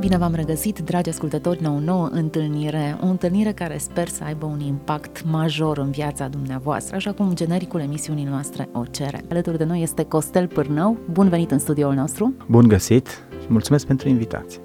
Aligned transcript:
Bine 0.00 0.16
v-am 0.16 0.34
regăsit, 0.34 0.78
dragi 0.78 1.08
ascultători, 1.08 1.62
la 1.62 1.70
o 1.70 1.78
nouă 1.78 2.08
întâlnire, 2.12 2.98
o 3.02 3.06
întâlnire 3.06 3.52
care 3.52 3.78
sper 3.78 4.08
să 4.08 4.24
aibă 4.24 4.46
un 4.46 4.60
impact 4.60 5.24
major 5.30 5.78
în 5.78 5.90
viața 5.90 6.28
dumneavoastră, 6.28 6.96
așa 6.96 7.12
cum 7.12 7.34
genericul 7.34 7.80
emisiunii 7.80 8.24
noastre 8.24 8.68
o 8.72 8.84
cere. 8.84 9.24
Alături 9.30 9.58
de 9.58 9.64
noi 9.64 9.82
este 9.82 10.04
Costel 10.04 10.46
Pârnău, 10.46 10.98
bun 11.10 11.28
venit 11.28 11.50
în 11.50 11.58
studioul 11.58 11.94
nostru! 11.94 12.34
Bun 12.48 12.68
găsit 12.68 13.08
și 13.40 13.46
mulțumesc 13.48 13.86
pentru 13.86 14.08
invitație! 14.08 14.60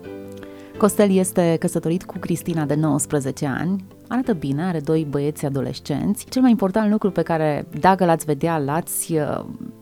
Costel 0.78 1.12
este 1.12 1.56
căsătorit 1.60 2.04
cu 2.04 2.18
Cristina 2.20 2.66
de 2.66 2.76
19 2.76 3.46
ani, 3.46 3.86
arată 4.08 4.34
bine, 4.34 4.64
are 4.64 4.80
doi 4.80 5.08
băieți 5.10 5.46
adolescenți. 5.46 6.26
Cel 6.30 6.42
mai 6.42 6.52
important 6.52 6.92
lucru 6.92 7.12
pe 7.12 7.22
care, 7.22 7.68
dacă 7.80 8.06
l-ați 8.06 8.26
vedea, 8.26 8.58
l-ați 8.58 9.14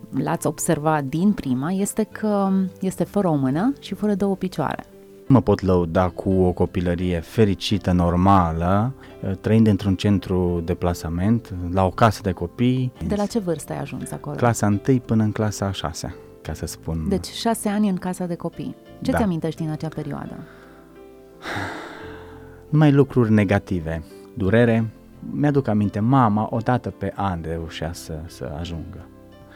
l-ați 0.09 0.47
observa 0.47 1.01
din 1.01 1.31
prima 1.31 1.71
este 1.71 2.03
că 2.03 2.49
este 2.79 3.03
fără 3.03 3.27
o 3.27 3.35
mână 3.35 3.73
și 3.79 3.93
fără 3.93 4.13
două 4.13 4.35
picioare. 4.35 4.85
Mă 5.33 5.41
pot 5.41 5.61
lăuda 5.61 6.09
cu 6.09 6.31
o 6.31 6.51
copilărie 6.51 7.19
fericită, 7.19 7.91
normală, 7.91 8.93
trăind 9.41 9.67
într-un 9.67 9.95
centru 9.95 10.61
de 10.65 10.73
plasament, 10.73 11.53
la 11.71 11.85
o 11.85 11.89
casă 11.89 12.21
de 12.21 12.31
copii. 12.31 12.91
De 13.07 13.15
la 13.15 13.25
ce 13.25 13.39
vârstă 13.39 13.73
ai 13.73 13.79
ajuns 13.79 14.11
acolo? 14.11 14.35
Clasa 14.35 14.65
1 14.87 14.99
până 15.05 15.23
în 15.23 15.31
clasa 15.31 15.71
6, 15.71 16.15
ca 16.41 16.53
să 16.53 16.65
spun. 16.65 17.05
Deci 17.07 17.27
6 17.27 17.69
ani 17.69 17.89
în 17.89 17.95
casa 17.95 18.25
de 18.25 18.35
copii. 18.35 18.75
Ce 19.01 19.11
da. 19.11 19.17
ți 19.17 19.23
amintești 19.23 19.61
din 19.61 19.71
acea 19.71 19.87
perioadă? 19.87 20.35
Numai 22.69 22.91
lucruri 22.91 23.31
negative. 23.31 24.03
Durere. 24.33 24.89
Mi-aduc 25.31 25.67
aminte, 25.67 25.99
mama 25.99 26.47
odată 26.51 26.89
pe 26.89 27.13
an 27.15 27.39
reușea 27.41 27.93
să, 27.93 28.19
să 28.25 28.55
ajungă. 28.59 29.05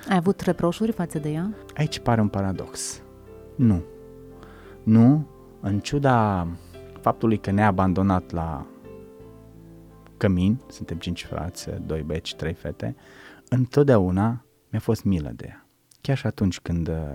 Ai 0.10 0.16
avut 0.16 0.40
reproșuri 0.40 0.92
față 0.92 1.20
de 1.20 1.30
ea? 1.30 1.50
Aici 1.76 2.00
pare 2.00 2.22
un 2.22 2.28
paradox. 2.28 3.02
Nu. 3.56 3.82
Nu, 4.84 5.26
în 5.68 5.80
ciuda 5.80 6.48
faptului 7.02 7.38
că 7.38 7.52
ne-a 7.52 7.68
abandonat 7.68 8.32
la 8.32 8.68
cămin, 10.18 10.62
suntem 10.70 10.98
cinci 10.98 11.26
frați, 11.26 11.70
doi 11.86 12.02
beci, 12.02 12.36
trei 12.36 12.54
fete, 12.54 12.96
întotdeauna 13.50 14.46
mi-a 14.70 14.80
fost 14.80 15.04
milă 15.04 15.32
de 15.36 15.46
ea. 15.48 15.68
Chiar 16.02 16.18
și 16.18 16.28
atunci 16.28 16.60
când 16.60 16.88
uh, 16.88 17.14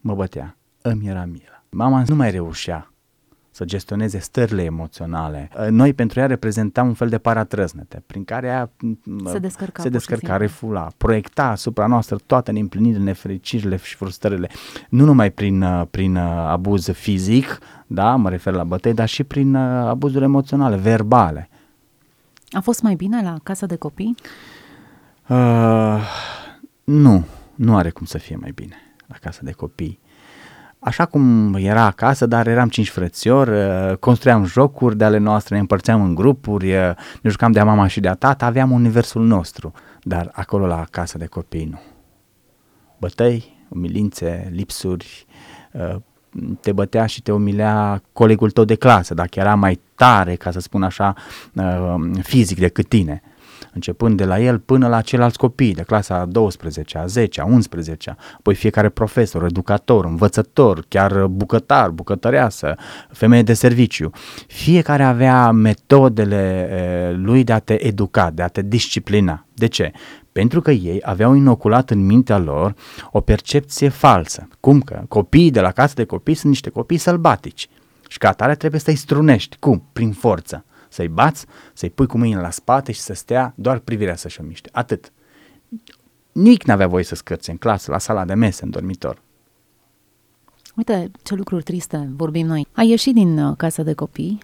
mă 0.00 0.14
bătea, 0.14 0.56
îmi 0.82 1.06
era 1.06 1.24
milă. 1.24 1.64
Mama 1.70 2.02
nu 2.06 2.14
mai 2.14 2.30
reușea 2.30 2.92
să 3.58 3.64
gestioneze 3.64 4.18
stările 4.18 4.62
emoționale. 4.62 5.50
Uh, 5.58 5.66
noi 5.70 5.92
pentru 5.92 6.20
ea 6.20 6.26
reprezentam 6.26 6.86
un 6.86 6.94
fel 6.94 7.08
de 7.08 7.18
paratrăznete, 7.18 8.02
prin 8.06 8.24
care 8.24 8.46
ea 8.46 8.70
se 9.24 9.38
descărca, 9.38 9.82
se 9.82 9.88
descărca 9.88 10.36
refula, 10.36 10.88
proiecta 10.96 11.44
asupra 11.44 11.86
noastră 11.86 12.16
toate 12.26 12.50
neîmplinirile, 12.50 13.02
nefericirile 13.02 13.76
și 13.76 13.96
frustrările, 13.96 14.50
nu 14.88 15.04
numai 15.04 15.30
prin, 15.30 15.62
uh, 15.62 15.86
prin 15.90 16.16
uh, 16.16 16.22
abuz 16.22 16.90
fizic, 16.90 17.58
da, 17.86 18.16
mă 18.16 18.28
refer 18.28 18.52
la 18.52 18.64
bătăi, 18.64 18.94
dar 18.94 19.08
și 19.08 19.24
prin 19.24 19.54
abuzuri 19.54 20.24
emoționale, 20.24 20.76
verbale. 20.76 21.48
A 22.50 22.60
fost 22.60 22.82
mai 22.82 22.94
bine 22.94 23.22
la 23.22 23.36
casa 23.42 23.66
de 23.66 23.76
copii? 23.76 24.14
Uh, 25.28 26.02
nu, 26.84 27.24
nu 27.54 27.76
are 27.76 27.90
cum 27.90 28.06
să 28.06 28.18
fie 28.18 28.36
mai 28.36 28.50
bine 28.54 28.76
la 29.06 29.16
casa 29.20 29.40
de 29.42 29.52
copii 29.52 29.98
așa 30.78 31.06
cum 31.06 31.54
era 31.54 31.84
acasă, 31.84 32.26
dar 32.26 32.46
eram 32.46 32.68
cinci 32.68 32.90
frățiori, 32.90 33.50
uh, 33.50 33.96
construiam 33.96 34.44
jocuri 34.44 34.96
de 34.96 35.04
ale 35.04 35.18
noastre, 35.18 35.54
ne 35.54 35.60
împărțeam 35.60 36.02
în 36.02 36.14
grupuri, 36.14 36.76
uh, 36.76 36.90
ne 37.22 37.30
jucam 37.30 37.52
de-a 37.52 37.64
mama 37.64 37.86
și 37.86 38.00
de-a 38.00 38.14
tata, 38.14 38.46
aveam 38.46 38.70
universul 38.70 39.22
nostru, 39.24 39.72
dar 40.02 40.30
acolo 40.32 40.66
la 40.66 40.84
casa 40.90 41.18
de 41.18 41.26
copii 41.26 41.64
nu. 41.64 41.80
Bătăi, 42.98 43.66
umilințe, 43.68 44.50
lipsuri, 44.54 45.26
uh, 45.72 45.96
te 46.60 46.72
bătea 46.72 47.06
și 47.06 47.22
te 47.22 47.32
umilea 47.32 48.02
colegul 48.12 48.50
tău 48.50 48.64
de 48.64 48.74
clasă, 48.74 49.14
dacă 49.14 49.40
era 49.40 49.54
mai 49.54 49.80
tare, 49.94 50.34
ca 50.34 50.50
să 50.50 50.60
spun 50.60 50.82
așa, 50.82 51.14
fizic 52.22 52.58
decât 52.58 52.88
tine 52.88 53.22
începând 53.72 54.16
de 54.16 54.24
la 54.24 54.40
el 54.40 54.58
până 54.58 54.88
la 54.88 55.00
ceilalți 55.00 55.38
copii 55.38 55.74
de 55.74 55.82
clasa 55.82 56.24
12, 56.24 56.98
a 56.98 57.06
10, 57.06 57.40
a 57.40 57.44
11, 57.44 58.16
apoi 58.38 58.54
fiecare 58.54 58.88
profesor, 58.88 59.44
educator, 59.44 60.04
învățător, 60.04 60.84
chiar 60.88 61.26
bucătar, 61.26 61.90
bucătăreasă, 61.90 62.74
femeie 63.10 63.42
de 63.42 63.54
serviciu. 63.54 64.10
Fiecare 64.46 65.02
avea 65.02 65.50
metodele 65.50 67.14
lui 67.16 67.44
de 67.44 67.52
a 67.52 67.58
te 67.58 67.86
educa, 67.86 68.30
de 68.30 68.42
a 68.42 68.48
te 68.48 68.62
disciplina. 68.62 69.46
De 69.54 69.66
ce? 69.66 69.92
Pentru 70.32 70.60
că 70.60 70.70
ei 70.70 71.00
aveau 71.02 71.34
inoculat 71.34 71.90
în 71.90 72.06
mintea 72.06 72.38
lor 72.38 72.74
o 73.10 73.20
percepție 73.20 73.88
falsă. 73.88 74.48
Cum 74.60 74.80
că 74.80 75.02
copiii 75.08 75.50
de 75.50 75.60
la 75.60 75.70
casă 75.70 75.94
de 75.96 76.04
copii 76.04 76.34
sunt 76.34 76.50
niște 76.50 76.70
copii 76.70 76.96
sălbatici 76.96 77.68
și 78.08 78.18
ca 78.18 78.28
atare 78.28 78.54
trebuie 78.54 78.80
să-i 78.80 78.94
strunești. 78.94 79.56
Cum? 79.56 79.88
Prin 79.92 80.12
forță 80.12 80.64
să-i 80.98 81.08
bați, 81.08 81.46
să-i 81.72 81.90
pui 81.90 82.06
cu 82.06 82.18
mâinile 82.18 82.40
la 82.40 82.50
spate 82.50 82.92
și 82.92 83.00
să 83.00 83.12
stea 83.12 83.52
doar 83.56 83.78
privirea 83.78 84.16
să-și 84.16 84.40
o 84.40 84.44
miște. 84.44 84.68
Atât. 84.72 85.12
Nici 86.32 86.62
n-avea 86.62 86.86
voie 86.86 87.04
să 87.04 87.14
scârțe 87.14 87.50
în 87.50 87.56
clasă, 87.56 87.90
la 87.90 87.98
sala 87.98 88.24
de 88.24 88.34
mese, 88.34 88.64
în 88.64 88.70
dormitor. 88.70 89.22
Uite 90.74 91.10
ce 91.22 91.34
lucruri 91.34 91.62
triste 91.62 92.08
vorbim 92.16 92.46
noi. 92.46 92.66
Ai 92.72 92.88
ieșit 92.88 93.14
din 93.14 93.38
uh, 93.38 93.56
casa 93.56 93.82
de 93.82 93.94
copii? 93.94 94.38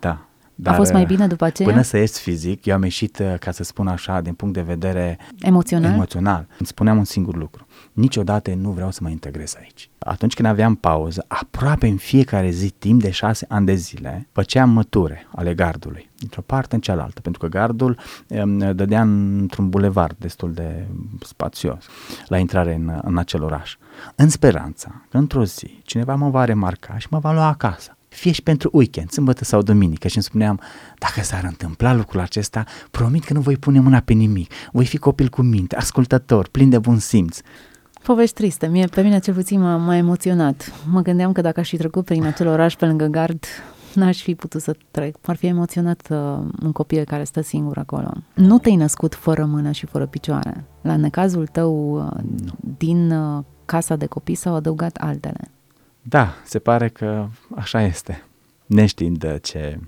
Da. 0.00 0.26
Dar, 0.62 0.72
a 0.72 0.76
fost 0.76 0.92
mai 0.92 1.04
bine 1.04 1.26
după 1.26 1.44
aceea? 1.44 1.68
Până 1.68 1.82
să 1.82 1.96
ies 1.96 2.18
fizic, 2.18 2.64
eu 2.66 2.74
am 2.74 2.82
ieșit, 2.82 3.18
uh, 3.18 3.34
ca 3.38 3.50
să 3.50 3.62
spun 3.62 3.86
așa, 3.86 4.20
din 4.20 4.34
punct 4.34 4.54
de 4.54 4.60
vedere 4.60 5.18
emoțional. 5.40 5.92
emoțional. 5.92 6.46
Îmi 6.58 6.66
spuneam 6.66 6.98
un 6.98 7.04
singur 7.04 7.36
lucru. 7.36 7.66
Niciodată 7.92 8.54
nu 8.54 8.70
vreau 8.70 8.90
să 8.90 8.98
mă 9.02 9.08
integrez 9.08 9.54
aici. 9.58 9.90
Atunci 9.98 10.34
când 10.34 10.48
aveam 10.48 10.74
pauză, 10.74 11.24
aproape 11.28 11.86
în 11.86 11.96
fiecare 11.96 12.50
zi, 12.50 12.70
timp 12.70 13.02
de 13.02 13.10
șase 13.10 13.46
ani 13.48 13.66
de 13.66 13.74
zile, 13.74 14.28
făceam 14.32 14.70
măture 14.70 15.26
ale 15.34 15.54
gardului, 15.54 16.10
dintr-o 16.18 16.42
parte 16.42 16.74
în 16.74 16.80
cealaltă, 16.80 17.20
pentru 17.20 17.40
că 17.40 17.46
gardul 17.46 17.98
um, 18.28 18.58
dădea 18.58 19.00
într-un 19.02 19.68
bulevard 19.68 20.16
destul 20.18 20.52
de 20.52 20.86
spațios 21.20 21.86
la 22.26 22.38
intrare 22.38 22.74
în, 22.74 23.00
în 23.02 23.18
acel 23.18 23.42
oraș. 23.42 23.76
În 24.14 24.28
speranța 24.28 25.04
că 25.08 25.16
într-o 25.16 25.44
zi 25.44 25.80
cineva 25.84 26.14
mă 26.14 26.30
va 26.30 26.44
remarca 26.44 26.98
și 26.98 27.06
mă 27.10 27.18
va 27.18 27.32
lua 27.32 27.46
acasă 27.46 27.96
fie 28.14 28.32
și 28.32 28.42
pentru 28.42 28.70
weekend, 28.72 29.10
sâmbătă 29.10 29.44
sau 29.44 29.62
duminică 29.62 30.08
și 30.08 30.16
îmi 30.16 30.24
spuneam, 30.24 30.60
dacă 30.98 31.22
s-ar 31.22 31.44
întâmpla 31.44 31.94
lucrul 31.94 32.20
acesta, 32.20 32.64
promit 32.90 33.24
că 33.24 33.32
nu 33.32 33.40
voi 33.40 33.56
pune 33.56 33.80
mâna 33.80 34.00
pe 34.00 34.12
nimic, 34.12 34.52
voi 34.72 34.86
fi 34.86 34.96
copil 34.96 35.28
cu 35.28 35.42
minte, 35.42 35.76
ascultător, 35.76 36.48
plin 36.48 36.70
de 36.70 36.78
bun 36.78 36.98
simț. 36.98 37.38
Povești 38.02 38.34
triste, 38.34 38.66
Mie, 38.66 38.86
pe 38.86 39.02
mine 39.02 39.18
cel 39.18 39.34
puțin 39.34 39.60
m-a, 39.60 39.76
m-a 39.76 39.96
emoționat. 39.96 40.72
Mă 40.90 41.00
gândeam 41.00 41.32
că 41.32 41.40
dacă 41.40 41.60
aș 41.60 41.68
fi 41.68 41.76
trecut 41.76 42.04
prin 42.04 42.24
acel 42.24 42.46
oraș 42.46 42.74
pe 42.74 42.86
lângă 42.86 43.06
gard, 43.06 43.44
n-aș 43.94 44.22
fi 44.22 44.34
putut 44.34 44.60
să 44.60 44.76
trec. 44.90 45.16
ar 45.26 45.36
fi 45.36 45.46
emoționat 45.46 46.08
uh, 46.10 46.18
un 46.62 46.72
copil 46.72 47.04
care 47.04 47.24
stă 47.24 47.40
singur 47.40 47.78
acolo. 47.78 48.12
Nu 48.34 48.58
te-ai 48.58 48.76
născut 48.76 49.14
fără 49.14 49.44
mână 49.44 49.70
și 49.70 49.86
fără 49.86 50.06
picioare. 50.06 50.64
La 50.80 50.96
necazul 50.96 51.46
tău 51.46 51.96
uh, 51.96 52.22
din 52.78 53.10
uh, 53.10 53.44
casa 53.64 53.96
de 53.96 54.06
copii 54.06 54.34
s-au 54.34 54.54
adăugat 54.54 54.96
altele. 54.96 55.50
Da, 56.02 56.34
se 56.44 56.58
pare 56.58 56.88
că 56.88 57.28
așa 57.62 57.82
este. 57.82 58.24
Neștiind 58.66 59.38
ce 59.40 59.78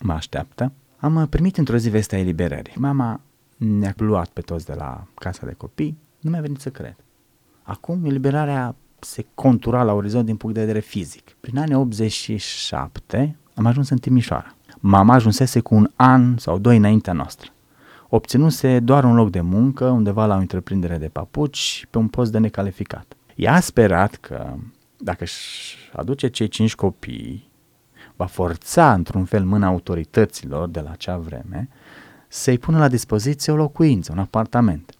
mă 0.00 0.12
așteaptă, 0.12 0.72
am 0.96 1.26
primit 1.30 1.56
într-o 1.56 1.76
zi 1.76 1.90
vestea 1.90 2.18
eliberării. 2.18 2.72
Mama 2.76 3.20
ne-a 3.56 3.94
luat 3.96 4.28
pe 4.28 4.40
toți 4.40 4.66
de 4.66 4.74
la 4.74 5.06
casa 5.14 5.46
de 5.46 5.52
copii, 5.52 5.98
nu 6.20 6.30
mi-a 6.30 6.40
venit 6.40 6.60
să 6.60 6.70
cred. 6.70 6.96
Acum 7.62 8.04
eliberarea 8.04 8.74
se 8.98 9.26
contura 9.34 9.82
la 9.82 9.92
orizont 9.92 10.26
din 10.26 10.36
punct 10.36 10.54
de 10.54 10.60
vedere 10.60 10.80
fizic. 10.80 11.36
Prin 11.40 11.58
anii 11.58 11.74
87 11.74 13.36
am 13.54 13.66
ajuns 13.66 13.88
în 13.88 13.98
Timișoara. 13.98 14.54
Mama 14.80 15.14
ajunsese 15.14 15.60
cu 15.60 15.74
un 15.74 15.90
an 15.96 16.38
sau 16.38 16.58
doi 16.58 16.76
înaintea 16.76 17.12
noastră. 17.12 17.50
Obținuse 18.08 18.80
doar 18.80 19.04
un 19.04 19.14
loc 19.14 19.30
de 19.30 19.40
muncă 19.40 19.84
undeva 19.84 20.26
la 20.26 20.34
o 20.34 20.38
întreprindere 20.38 20.98
de 20.98 21.08
papuci 21.08 21.86
pe 21.90 21.98
un 21.98 22.08
post 22.08 22.32
de 22.32 22.38
necalificat. 22.38 23.16
Ea 23.34 23.54
a 23.54 23.60
sperat 23.60 24.14
că 24.14 24.54
dacă 25.02 25.24
își 25.24 25.76
aduce 25.92 26.28
cei 26.28 26.48
cinci 26.48 26.74
copii, 26.74 27.50
va 28.16 28.26
forța 28.26 28.92
într-un 28.92 29.24
fel 29.24 29.44
mâna 29.44 29.66
autorităților 29.66 30.68
de 30.68 30.80
la 30.80 30.90
acea 30.90 31.16
vreme 31.16 31.68
să-i 32.28 32.58
pună 32.58 32.78
la 32.78 32.88
dispoziție 32.88 33.52
o 33.52 33.56
locuință, 33.56 34.12
un 34.12 34.18
apartament. 34.18 34.94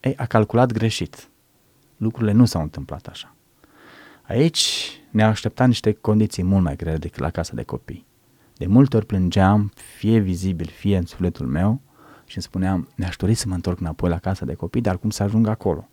Ei, 0.00 0.16
a 0.16 0.26
calculat 0.26 0.72
greșit. 0.72 1.28
Lucrurile 1.96 2.32
nu 2.32 2.44
s-au 2.44 2.62
întâmplat 2.62 3.06
așa. 3.06 3.34
Aici 4.22 4.90
ne-au 5.10 5.28
așteptat 5.28 5.66
niște 5.66 5.92
condiții 5.92 6.42
mult 6.42 6.62
mai 6.62 6.76
grele 6.76 6.96
decât 6.96 7.20
la 7.20 7.30
casa 7.30 7.52
de 7.54 7.62
copii. 7.62 8.06
De 8.56 8.66
multe 8.66 8.96
ori 8.96 9.06
plângeam, 9.06 9.72
fie 9.96 10.18
vizibil, 10.18 10.66
fie 10.66 10.96
în 10.96 11.06
sufletul 11.06 11.46
meu, 11.46 11.80
și 12.24 12.36
îmi 12.36 12.44
spuneam, 12.44 12.88
mi-aș 12.96 13.16
dori 13.16 13.34
să 13.34 13.48
mă 13.48 13.54
întorc 13.54 13.80
înapoi 13.80 14.08
la 14.08 14.18
casa 14.18 14.44
de 14.44 14.54
copii, 14.54 14.80
dar 14.80 14.98
cum 14.98 15.10
să 15.10 15.22
ajung 15.22 15.46
acolo? 15.46 15.88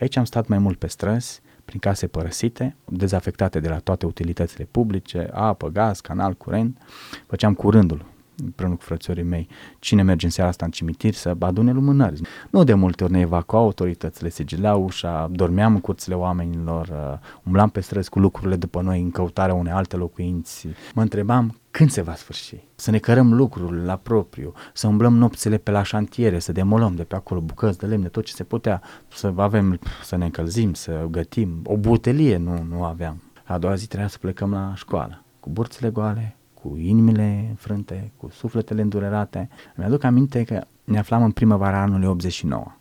Aici 0.00 0.16
am 0.16 0.24
stat 0.24 0.46
mai 0.46 0.58
mult 0.58 0.78
pe 0.78 0.86
străzi, 0.86 1.40
prin 1.68 1.80
case 1.80 2.06
părăsite, 2.06 2.76
dezafectate 2.84 3.60
de 3.60 3.68
la 3.68 3.78
toate 3.78 4.06
utilitățile 4.06 4.68
publice, 4.70 5.28
apă, 5.32 5.68
gaz, 5.68 6.00
canal, 6.00 6.34
curent. 6.34 6.78
Făceam 7.26 7.54
curândul 7.54 8.04
împreună 8.44 8.74
cu 8.74 8.82
frățiorii 8.82 9.22
mei, 9.22 9.48
cine 9.78 10.02
merge 10.02 10.24
în 10.24 10.30
seara 10.30 10.50
asta 10.50 10.64
în 10.64 10.70
cimitir 10.70 11.14
să 11.14 11.36
adune 11.38 11.72
lumânări. 11.72 12.20
Nu 12.50 12.64
de 12.64 12.74
multe 12.74 13.04
ori 13.04 13.12
ne 13.12 13.20
evacuau 13.20 13.62
autoritățile, 13.62 14.28
sigileau 14.28 14.82
ușa, 14.82 15.28
dormeam 15.32 15.74
în 15.74 15.80
curțile 15.80 16.14
oamenilor, 16.14 16.88
uh, 16.88 17.18
umblam 17.42 17.68
pe 17.68 17.80
străzi 17.80 18.10
cu 18.10 18.18
lucrurile 18.18 18.56
după 18.56 18.80
noi 18.80 19.00
în 19.00 19.10
căutarea 19.10 19.54
unei 19.54 19.72
alte 19.72 19.96
locuinți. 19.96 20.68
Mă 20.94 21.02
întrebam 21.02 21.57
când 21.70 21.90
se 21.90 22.02
va 22.02 22.14
sfârși? 22.14 22.56
Să 22.74 22.90
ne 22.90 22.98
cărăm 22.98 23.34
lucrurile 23.34 23.84
la 23.84 23.96
propriu, 23.96 24.52
să 24.72 24.86
umblăm 24.86 25.16
nopțile 25.16 25.58
pe 25.58 25.70
la 25.70 25.82
șantiere, 25.82 26.38
să 26.38 26.52
demolăm 26.52 26.94
de 26.94 27.04
pe 27.04 27.14
acolo 27.14 27.40
bucăți 27.40 27.78
de 27.78 27.86
lemne, 27.86 28.08
tot 28.08 28.24
ce 28.24 28.34
se 28.34 28.44
putea, 28.44 28.82
să 29.08 29.32
avem, 29.36 29.78
să 30.04 30.16
ne 30.16 30.24
încălzim, 30.24 30.74
să 30.74 31.06
gătim. 31.10 31.60
O 31.64 31.76
butelie 31.76 32.36
nu, 32.36 32.62
nu 32.68 32.84
aveam. 32.84 33.22
A 33.44 33.58
doua 33.58 33.74
zi 33.74 33.86
trebuia 33.86 34.08
să 34.08 34.18
plecăm 34.18 34.50
la 34.50 34.72
școală, 34.74 35.24
cu 35.40 35.50
burțile 35.50 35.90
goale, 35.90 36.36
cu 36.54 36.76
inimile 36.76 37.46
înfrânte, 37.48 38.12
cu 38.16 38.28
sufletele 38.30 38.82
îndurerate. 38.82 39.48
Mi-aduc 39.74 40.04
aminte 40.04 40.44
că 40.44 40.64
ne 40.84 40.98
aflam 40.98 41.22
în 41.22 41.30
primăvara 41.30 41.80
anului 41.80 42.06
89. 42.06 42.72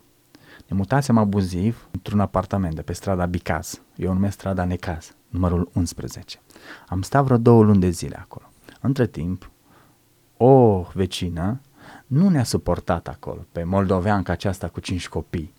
Ne 0.68 0.76
mutasem 0.76 1.18
abuziv 1.18 1.88
într-un 1.92 2.20
apartament 2.20 2.76
de 2.76 2.82
pe 2.82 2.94
strada 2.94 3.26
Bicaz, 3.26 3.82
eu 3.96 4.10
o 4.10 4.14
numesc 4.14 4.34
strada 4.34 4.66
Necaz, 4.66 5.16
numărul 5.30 5.70
11. 5.74 6.40
Am 6.88 7.02
stat 7.02 7.24
vreo 7.24 7.38
două 7.38 7.64
luni 7.64 7.80
de 7.80 7.90
zile 7.90 8.16
acolo. 8.20 8.47
Între 8.82 9.08
timp, 9.08 9.52
o 10.38 10.86
vecină 10.94 11.62
nu 12.08 12.30
ne-a 12.30 12.44
suportat 12.44 13.08
acolo, 13.08 13.46
pe 13.52 13.64
moldoveanca 13.64 14.32
aceasta 14.32 14.68
cu 14.68 14.80
cinci 14.80 15.08
copii. 15.08 15.54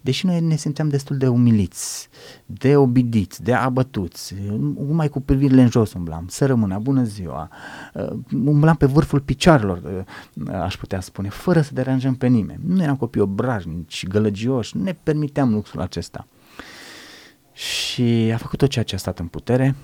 Deși 0.00 0.26
noi 0.26 0.40
ne 0.40 0.56
simțeam 0.56 0.88
destul 0.88 1.16
de 1.16 1.28
umiliți, 1.28 2.08
de 2.46 2.76
obidiți, 2.76 3.42
de 3.42 3.54
abătuți, 3.54 4.34
numai 4.86 5.08
cu 5.08 5.20
privirile 5.20 5.62
în 5.62 5.70
jos 5.70 5.92
umblam, 5.92 6.24
să 6.28 6.46
rămână, 6.46 6.78
bună 6.78 7.02
ziua, 7.02 7.50
uh, 7.94 8.12
umblam 8.44 8.76
pe 8.76 8.86
vârful 8.86 9.20
picioarelor, 9.20 10.04
uh, 10.46 10.52
aș 10.52 10.76
putea 10.76 11.00
spune, 11.00 11.28
fără 11.28 11.60
să 11.60 11.74
deranjăm 11.74 12.14
pe 12.14 12.26
nimeni. 12.26 12.60
Nu 12.66 12.82
eram 12.82 12.96
copii 12.96 13.20
obrajnici, 13.20 14.06
gălăgioși, 14.06 14.76
nu 14.76 14.82
ne 14.82 14.92
permiteam 15.02 15.52
luxul 15.52 15.80
acesta. 15.80 16.26
Și 17.52 18.30
a 18.34 18.36
făcut 18.36 18.58
tot 18.58 18.68
ceea 18.68 18.84
ce 18.84 18.94
a 18.94 18.98
stat 18.98 19.18
în 19.18 19.26
putere 19.26 19.74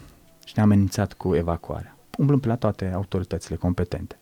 și 0.44 0.52
ne-a 0.56 0.64
amenințat 0.64 1.12
cu 1.12 1.34
evacuarea 1.34 1.96
umblăm 2.18 2.40
pe 2.40 2.48
la 2.48 2.56
toate 2.56 2.92
autoritățile 2.94 3.56
competente. 3.56 4.16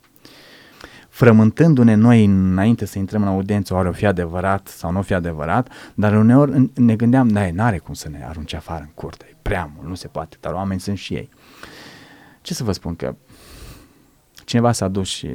Frământându-ne 1.08 1.94
noi 1.94 2.24
înainte 2.24 2.84
să 2.84 2.98
intrăm 2.98 3.22
în 3.22 3.28
audiență, 3.28 3.74
oare 3.74 3.88
o 3.88 3.92
fi 3.92 4.06
adevărat 4.06 4.66
sau 4.66 4.92
nu 4.92 4.98
o 4.98 5.02
fi 5.02 5.14
adevărat, 5.14 5.68
dar 5.94 6.16
uneori 6.16 6.70
ne 6.74 6.96
gândeam, 6.96 7.28
da, 7.28 7.50
n-are 7.50 7.78
cum 7.78 7.94
să 7.94 8.08
ne 8.08 8.24
arunce 8.24 8.56
afară 8.56 8.82
în 8.82 8.90
curte, 8.94 9.26
e 9.30 9.36
prea 9.42 9.70
mult, 9.74 9.88
nu 9.88 9.94
se 9.94 10.08
poate, 10.08 10.36
dar 10.40 10.52
oameni 10.52 10.80
sunt 10.80 10.98
și 10.98 11.14
ei. 11.14 11.28
Ce 12.40 12.54
să 12.54 12.64
vă 12.64 12.72
spun 12.72 12.96
că 12.96 13.16
cineva 14.44 14.72
s-a 14.72 14.88
dus 14.88 15.08
și 15.08 15.28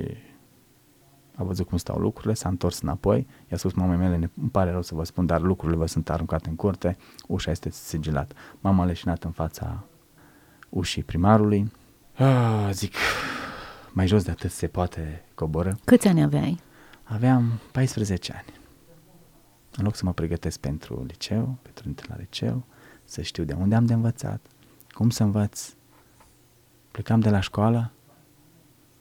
a 1.35 1.43
văzut 1.43 1.67
cum 1.67 1.77
stau 1.77 1.97
lucrurile, 1.97 2.33
s-a 2.33 2.49
întors 2.49 2.81
înapoi, 2.81 3.27
i-a 3.51 3.57
spus 3.57 3.73
mamei 3.73 3.97
mele, 3.97 4.15
îmi 4.15 4.49
pare 4.51 4.71
rău 4.71 4.81
să 4.81 4.95
vă 4.95 5.03
spun, 5.03 5.25
dar 5.25 5.41
lucrurile 5.41 5.77
vă 5.77 5.85
sunt 5.85 6.09
aruncate 6.09 6.49
în 6.49 6.55
curte, 6.55 6.97
ușa 7.27 7.51
este 7.51 7.69
sigilat. 7.69 8.33
Mama 8.59 8.83
a 8.83 8.85
leșinat 8.85 9.23
în 9.23 9.31
fața 9.31 9.83
ușii 10.69 11.03
primarului, 11.03 11.71
Ah, 12.17 12.69
zic, 12.71 12.93
mai 13.91 14.07
jos 14.07 14.23
de 14.23 14.31
atât 14.31 14.51
se 14.51 14.67
poate 14.67 15.25
coboră. 15.33 15.79
Câți 15.85 16.07
ani 16.07 16.23
aveai? 16.23 16.59
Aveam 17.03 17.59
14 17.71 18.33
ani. 18.33 18.59
În 19.75 19.83
loc 19.83 19.95
să 19.95 20.05
mă 20.05 20.13
pregătesc 20.13 20.59
pentru 20.59 21.03
liceu, 21.07 21.57
pentru 21.61 21.87
intrat 21.87 22.09
la 22.09 22.15
liceu, 22.17 22.65
să 23.05 23.21
știu 23.21 23.43
de 23.43 23.53
unde 23.53 23.75
am 23.75 23.85
de 23.85 23.93
învățat, 23.93 24.41
cum 24.89 25.09
să 25.09 25.23
învăț, 25.23 25.73
plecam 26.91 27.19
de 27.19 27.29
la 27.29 27.39
școală 27.39 27.91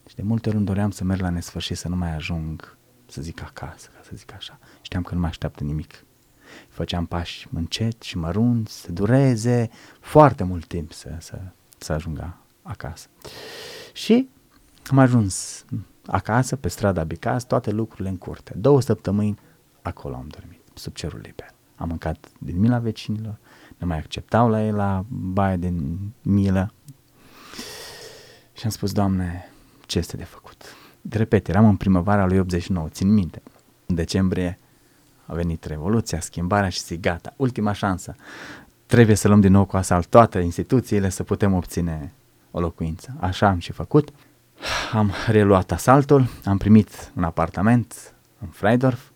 și 0.08 0.14
de 0.14 0.22
multe 0.22 0.48
ori 0.48 0.56
îmi 0.56 0.66
doream 0.66 0.90
să 0.90 1.04
merg 1.04 1.20
la 1.20 1.30
nesfârșit, 1.30 1.76
să 1.76 1.88
nu 1.88 1.96
mai 1.96 2.14
ajung, 2.14 2.76
să 3.06 3.22
zic 3.22 3.42
acasă, 3.42 3.88
ca 3.94 4.00
să 4.02 4.10
zic 4.14 4.32
așa. 4.34 4.58
Știam 4.82 5.02
că 5.02 5.14
nu 5.14 5.20
mă 5.20 5.26
așteaptă 5.26 5.64
nimic. 5.64 6.04
Făceam 6.68 7.06
pași 7.06 7.48
încet 7.52 8.02
și 8.02 8.18
mărunți, 8.18 8.80
să 8.80 8.92
dureze 8.92 9.70
foarte 10.00 10.44
mult 10.44 10.66
timp 10.66 10.92
să, 10.92 11.16
să, 11.18 11.40
să 11.78 11.92
ajungă 11.92 12.38
acasă. 12.64 13.06
Și 13.92 14.28
am 14.90 14.98
ajuns 14.98 15.64
acasă, 16.06 16.56
pe 16.56 16.68
strada 16.68 17.04
Bicaz, 17.04 17.44
toate 17.44 17.70
lucrurile 17.70 18.08
în 18.08 18.16
curte. 18.16 18.52
Două 18.56 18.80
săptămâni 18.80 19.38
acolo 19.82 20.14
am 20.14 20.26
dormit, 20.28 20.60
sub 20.74 20.94
cerul 20.94 21.20
liber. 21.22 21.54
Am 21.76 21.88
mâncat 21.88 22.28
din 22.38 22.60
mila 22.60 22.78
vecinilor, 22.78 23.38
ne 23.78 23.86
mai 23.86 23.98
acceptau 23.98 24.48
la 24.48 24.64
ei 24.64 24.72
la 24.72 25.04
baie 25.08 25.56
din 25.56 25.98
milă. 26.22 26.72
Și 28.52 28.64
am 28.64 28.70
spus, 28.70 28.92
Doamne, 28.92 29.50
ce 29.86 29.98
este 29.98 30.16
de 30.16 30.24
făcut? 30.24 30.64
De 31.00 31.16
repet, 31.16 31.48
eram 31.48 31.64
în 31.64 31.76
primăvara 31.76 32.26
lui 32.26 32.38
89, 32.38 32.88
țin 32.88 33.12
minte. 33.12 33.42
În 33.86 33.94
decembrie 33.94 34.58
a 35.26 35.34
venit 35.34 35.64
revoluția, 35.64 36.20
schimbarea 36.20 36.68
și 36.68 36.82
zic, 36.82 37.00
gata, 37.00 37.34
ultima 37.36 37.72
șansă. 37.72 38.14
Trebuie 38.86 39.16
să 39.16 39.28
luăm 39.28 39.40
din 39.40 39.52
nou 39.52 39.64
cu 39.64 39.76
asalt 39.76 40.06
toate 40.06 40.38
instituțiile 40.38 41.08
să 41.08 41.22
putem 41.22 41.52
obține 41.52 42.12
o 42.56 42.60
locuință. 42.60 43.14
Așa 43.20 43.48
am 43.48 43.58
și 43.58 43.72
făcut. 43.72 44.08
Am 44.92 45.12
reluat 45.26 45.72
asaltul, 45.72 46.28
am 46.44 46.58
primit 46.58 47.12
un 47.16 47.24
apartament 47.24 48.14
în 48.40 48.48
Freidorf. 48.48 49.08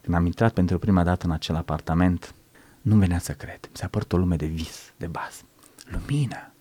Când 0.00 0.16
am 0.16 0.26
intrat 0.26 0.52
pentru 0.52 0.78
prima 0.78 1.02
dată 1.02 1.26
în 1.26 1.32
acel 1.32 1.56
apartament, 1.56 2.34
nu 2.80 2.96
venea 2.96 3.18
să 3.18 3.32
cred. 3.32 3.58
Mi 3.62 3.76
s-a 3.76 3.86
părut 3.86 4.12
o 4.12 4.16
lume 4.16 4.36
de 4.36 4.46
vis, 4.46 4.92
de 4.96 5.06
baz. 5.06 5.44
Lumină, 5.84 6.52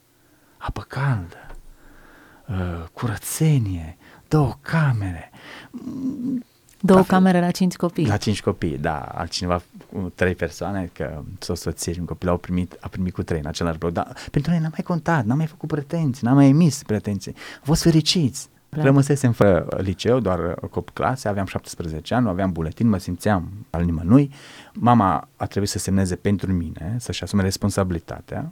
apă 0.57 0.85
caldă, 0.87 1.55
uh, 2.47 2.87
curățenie, 2.93 3.97
două 4.27 4.57
camere, 4.61 5.31
Două 6.81 6.99
da, 6.99 7.05
camere 7.05 7.39
la 7.39 7.51
cinci 7.51 7.75
copii. 7.75 8.05
La 8.05 8.17
cinci 8.17 8.41
copii, 8.41 8.77
da. 8.77 8.99
Altcineva 8.99 9.61
cu 9.91 10.11
trei 10.15 10.35
persoane, 10.35 10.89
că 10.93 11.23
o 11.47 11.53
soție 11.53 11.93
și 11.93 11.99
un 11.99 12.05
copil 12.05 12.29
au 12.29 12.37
primit, 12.37 12.77
a 12.79 12.87
primit 12.87 13.13
cu 13.13 13.23
trei 13.23 13.39
în 13.39 13.45
același 13.45 13.77
bloc. 13.77 13.91
Dar 13.91 14.15
pentru 14.31 14.51
noi 14.51 14.59
n-am 14.59 14.71
mai 14.71 14.83
contat, 14.83 15.25
n-am 15.25 15.37
mai 15.37 15.45
făcut 15.45 15.69
pretenții, 15.69 16.27
n-am 16.27 16.35
mai 16.35 16.47
emis 16.47 16.83
pretenții. 16.83 17.31
Am 17.35 17.61
fost 17.63 17.81
fericiți. 17.81 18.49
Da. 18.69 18.83
Rămăsesem 18.83 19.31
fără 19.31 19.67
liceu, 19.77 20.19
doar 20.19 20.53
copii 20.53 20.93
clase, 20.93 21.27
aveam 21.27 21.45
17 21.45 22.13
ani, 22.13 22.23
nu 22.23 22.29
aveam 22.29 22.51
buletin, 22.51 22.89
mă 22.89 22.97
simțeam 22.97 23.51
al 23.69 23.83
nimănui. 23.83 24.31
Mama 24.73 25.27
a 25.35 25.45
trebuit 25.45 25.69
să 25.69 25.77
semneze 25.77 26.15
pentru 26.15 26.51
mine, 26.51 26.95
să-și 26.99 27.23
asume 27.23 27.41
responsabilitatea, 27.41 28.51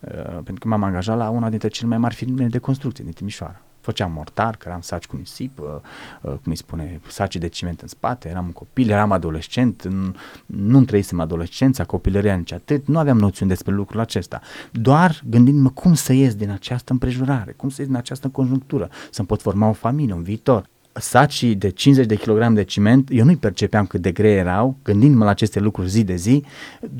uh, 0.00 0.24
pentru 0.24 0.54
că 0.58 0.68
m-am 0.68 0.82
angajat 0.82 1.16
la 1.16 1.28
una 1.28 1.48
dintre 1.48 1.68
cele 1.68 1.88
mai 1.88 1.98
mari 1.98 2.14
firme 2.14 2.46
de 2.46 2.58
construcție 2.58 3.04
din 3.04 3.12
Timișoara 3.12 3.62
făceam 3.88 4.12
mortar, 4.12 4.56
căram 4.56 4.80
saci 4.80 5.06
cu 5.06 5.16
nisip, 5.16 5.58
uh, 5.58 5.66
uh, 6.20 6.30
cum 6.30 6.42
îi 6.44 6.56
spune, 6.56 7.00
saci 7.06 7.36
de 7.36 7.48
ciment 7.48 7.80
în 7.80 7.88
spate, 7.88 8.28
eram 8.28 8.44
un 8.44 8.52
copil, 8.52 8.90
eram 8.90 9.12
adolescent, 9.12 9.88
nu 10.46 10.84
trăisem 10.84 11.20
adolescența, 11.20 11.84
copilăria 11.84 12.34
nici 12.34 12.52
atât, 12.52 12.86
nu 12.86 12.98
aveam 12.98 13.18
noțiuni 13.18 13.50
despre 13.50 13.74
lucrul 13.74 14.00
acesta. 14.00 14.40
Doar 14.72 15.22
gândindu-mă 15.28 15.68
cum 15.68 15.94
să 15.94 16.12
ies 16.12 16.34
din 16.34 16.50
această 16.50 16.92
împrejurare, 16.92 17.52
cum 17.52 17.68
să 17.68 17.76
ies 17.80 17.88
din 17.88 17.96
această 17.96 18.28
conjunctură, 18.28 18.90
să-mi 19.10 19.28
pot 19.28 19.40
forma 19.40 19.68
o 19.68 19.72
familie, 19.72 20.14
un 20.14 20.22
viitor 20.22 20.68
sacii 20.92 21.54
de 21.54 21.68
50 21.68 22.06
de 22.06 22.14
kg 22.14 22.52
de 22.52 22.64
ciment, 22.64 23.08
eu 23.12 23.24
nu-i 23.24 23.36
percepeam 23.36 23.86
cât 23.86 24.00
de 24.00 24.12
grei 24.12 24.36
erau, 24.36 24.76
gândindu-mă 24.82 25.24
la 25.24 25.30
aceste 25.30 25.60
lucruri 25.60 25.88
zi 25.88 26.04
de 26.04 26.16
zi, 26.16 26.44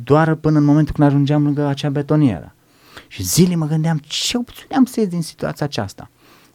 doar 0.04 0.34
până 0.34 0.58
în 0.58 0.64
momentul 0.64 0.94
când 0.94 1.08
ajungeam 1.08 1.42
lângă 1.44 1.66
acea 1.66 1.90
betonieră. 1.90 2.52
Și 3.08 3.22
zile 3.22 3.54
mă 3.54 3.66
gândeam 3.66 4.00
ce 4.06 4.36
opțiune 4.36 4.74
am 4.76 4.84
să 4.84 5.00
ies 5.00 5.08
din 5.08 5.22
situația 5.22 5.66
aceasta. 5.66 6.10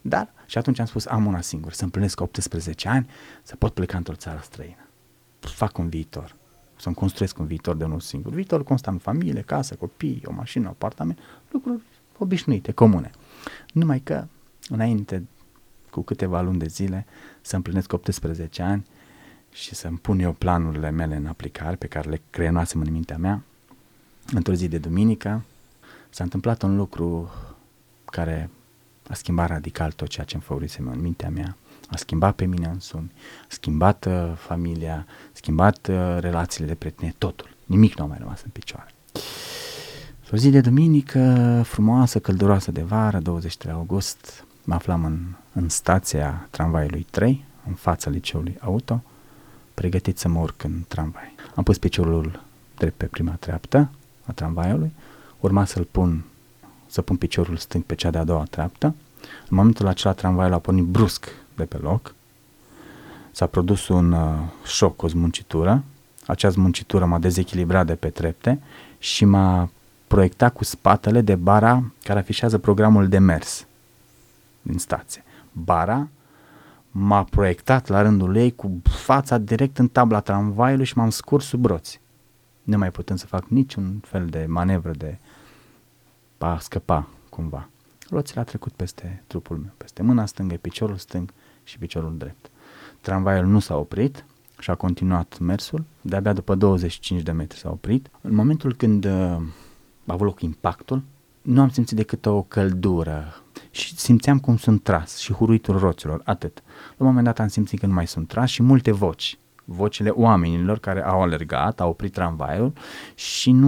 Dar, 0.06 0.34
și 0.46 0.58
atunci 0.58 0.80
am 0.80 0.86
spus, 0.86 1.06
am 1.06 1.26
una 1.26 1.42
singură, 1.42 1.74
să 1.74 1.84
împlinesc 1.84 2.22
18 2.22 2.88
ani, 2.88 3.10
să 3.44 3.56
pot 3.56 3.74
pleca 3.74 3.98
într-o 3.98 4.16
țară 4.16 4.40
străină. 4.44 4.88
Fac 5.40 5.78
un 5.78 5.90
viitor, 5.90 6.36
să-mi 6.76 6.96
construiesc 6.96 7.40
un 7.40 7.46
viitor 7.46 7.76
de 7.76 7.84
unul 7.84 8.00
singur. 8.00 8.34
Viitorul 8.34 8.66
constă 8.66 8.90
în 8.90 8.98
familie, 8.98 9.42
casă, 9.42 9.76
copii, 9.76 10.22
o 10.26 10.32
mașină, 10.32 10.66
un 10.66 10.70
apartament, 10.72 11.20
lucruri 11.52 11.82
obișnuite, 12.18 12.72
comune. 12.72 13.12
Numai 13.74 14.00
că, 14.00 14.26
înainte, 14.70 15.28
cu 15.90 16.02
câteva 16.02 16.42
luni 16.42 16.60
de 16.60 16.68
zile, 16.68 17.06
să 17.42 17.56
împlinesc 17.56 17.94
18 17.94 18.62
ani 18.62 18.86
și 19.52 19.76
să-mi 19.76 19.98
pun 19.98 20.20
eu 20.20 20.32
planurile 20.32 20.90
mele 20.90 21.16
în 21.16 21.26
aplicare, 21.26 21.76
pe 21.76 21.88
care 21.88 22.10
le 22.10 22.22
creionasem 22.30 22.82
în 22.82 22.92
mintea 22.92 23.18
mea, 23.18 23.44
într-o 24.34 24.54
zi 24.54 24.68
de 24.68 24.78
duminică, 24.78 25.44
s-a 26.10 26.24
întâmplat 26.24 26.62
un 26.62 26.76
lucru 26.76 27.32
care 28.06 28.50
a 29.10 29.14
schimbat 29.14 29.48
radical 29.48 29.92
tot 29.92 30.08
ceea 30.08 30.26
ce 30.26 30.36
îmi 30.36 30.44
făurisem 30.44 30.88
în 30.88 31.02
mintea 31.02 31.30
mea, 31.30 31.58
a 31.90 31.96
schimbat 31.96 32.36
pe 32.36 32.46
mine 32.46 32.68
însumi, 32.68 33.12
a 33.42 33.46
schimbat 33.48 34.06
uh, 34.06 34.32
familia, 34.36 35.06
a 35.08 35.30
schimbat 35.34 35.88
uh, 35.88 36.18
relațiile 36.20 36.68
de 36.68 36.76
prietenie, 36.76 37.16
totul. 37.18 37.56
Nimic 37.66 37.98
nu 37.98 38.04
a 38.04 38.08
mai 38.08 38.18
rămas 38.20 38.42
în 38.44 38.50
picioare. 38.50 38.94
O 40.34 40.36
zi 40.38 40.50
de 40.50 40.62
duminică, 40.62 41.62
frumoasă, 41.66 42.20
călduroasă 42.20 42.72
de 42.72 42.82
vară, 42.82 43.20
23 43.20 43.74
august, 43.74 44.46
mă 44.64 44.74
aflam 44.74 45.06
în, 45.06 45.20
în 45.54 45.70
stația 45.70 46.48
tramvaiului 46.50 47.06
3, 47.10 47.46
în 47.68 47.74
fața 47.74 48.10
liceului 48.10 48.58
auto, 48.60 49.04
pregătit 49.74 50.18
să 50.18 50.28
mă 50.28 50.40
urc 50.40 50.64
în 50.64 50.84
tramvai. 50.88 51.36
Am 51.56 51.64
pus 51.64 51.78
piciorul 51.78 52.44
drept 52.78 52.98
pe 52.98 53.06
prima 53.06 53.32
treaptă 53.32 53.92
a 54.26 54.32
tramvaiului, 54.32 54.94
urma 55.40 55.66
să-l 55.66 55.88
pun 55.92 56.24
să 56.94 57.02
pun 57.02 57.16
piciorul 57.16 57.58
stâng 57.58 57.84
pe 57.84 57.96
cea 57.96 58.10
de-a 58.10 58.24
doua 58.24 58.44
treaptă. 58.50 58.86
În 59.50 59.56
momentul 59.56 59.88
acela 59.88 60.14
tramvaiul 60.14 60.54
a 60.54 60.60
pornit 60.60 60.84
brusc 60.84 61.28
de 61.56 61.64
pe 61.64 61.78
loc. 61.78 62.16
S-a 63.32 63.46
produs 63.46 63.88
un 63.88 64.12
uh, 64.12 64.40
șoc, 64.66 65.02
o 65.02 65.08
zmuncitură. 65.08 65.84
Acea 66.26 66.50
zmuncitură 66.50 67.06
m-a 67.06 67.20
dezechilibrat 67.20 67.86
de 67.86 67.96
pe 67.96 68.10
trepte 68.10 68.62
și 69.00 69.26
m-a 69.26 69.70
proiectat 70.08 70.54
cu 70.54 70.64
spatele 70.64 71.22
de 71.22 71.36
bara 71.36 71.84
care 72.04 72.20
afișează 72.20 72.58
programul 72.58 73.08
de 73.08 73.18
mers 73.18 73.66
din 74.62 74.78
stație. 74.78 75.24
Bara 75.52 76.08
m-a 76.92 77.24
proiectat 77.24 77.88
la 77.88 78.02
rândul 78.02 78.36
ei 78.36 78.56
cu 78.56 78.82
fața 78.84 79.38
direct 79.38 79.78
în 79.78 79.88
tabla 79.88 80.20
tramvaiului 80.20 80.86
și 80.86 80.98
m-am 80.98 81.10
scurs 81.10 81.46
sub 81.46 81.66
roți. 81.66 82.00
Nu 82.64 82.78
mai 82.78 82.92
putând 82.92 83.20
să 83.20 83.26
fac 83.26 83.46
niciun 83.48 84.02
fel 84.06 84.26
de 84.26 84.46
manevră 84.48 84.92
de 84.98 85.18
a 86.44 86.60
scăpa 86.60 87.08
cumva. 87.30 87.70
Roțile 88.10 88.40
a 88.40 88.44
trecut 88.44 88.72
peste 88.72 89.24
trupul 89.28 89.58
meu, 89.58 89.72
peste 89.78 90.04
mâna 90.04 90.26
stângă, 90.26 90.56
piciorul 90.56 90.98
stâng 90.98 91.34
și 91.64 91.78
piciorul 91.78 92.18
drept. 92.18 92.52
Tramvaiul 93.02 93.46
nu 93.46 93.60
s-a 93.60 93.78
oprit 93.78 94.26
și 94.60 94.70
a 94.70 94.76
continuat 94.76 95.40
mersul, 95.40 95.84
de-abia 96.02 96.34
după 96.34 96.56
25 96.56 97.22
de 97.22 97.32
metri 97.32 97.58
s-a 97.58 97.70
oprit. 97.70 98.10
În 98.22 98.36
momentul 98.36 98.74
când 98.76 99.06
uh, 99.06 99.12
a 99.12 99.42
avut 100.06 100.26
loc 100.26 100.42
impactul, 100.42 101.04
nu 101.42 101.62
am 101.62 101.70
simțit 101.70 101.98
decât 101.98 102.26
o 102.26 102.42
căldură 102.42 103.42
și 103.72 103.98
simțeam 103.98 104.40
cum 104.40 104.58
sunt 104.58 104.84
tras 104.84 105.18
și 105.18 105.34
huruitul 105.34 105.78
roților, 105.78 106.22
atât. 106.24 106.64
La 106.66 106.96
un 106.98 107.06
moment 107.06 107.26
dat 107.26 107.40
am 107.40 107.48
simțit 107.48 107.80
că 107.80 107.86
nu 107.86 107.94
mai 107.94 108.08
sunt 108.08 108.28
tras 108.28 108.50
și 108.50 108.64
multe 108.64 108.92
voci, 108.92 109.38
vocile 109.66 110.10
oamenilor 110.10 110.80
care 110.80 111.04
au 111.04 111.22
alergat, 111.22 111.80
au 111.80 111.90
oprit 111.90 112.12
tramvaiul 112.12 112.74
și 113.16 113.52
nu, 113.52 113.68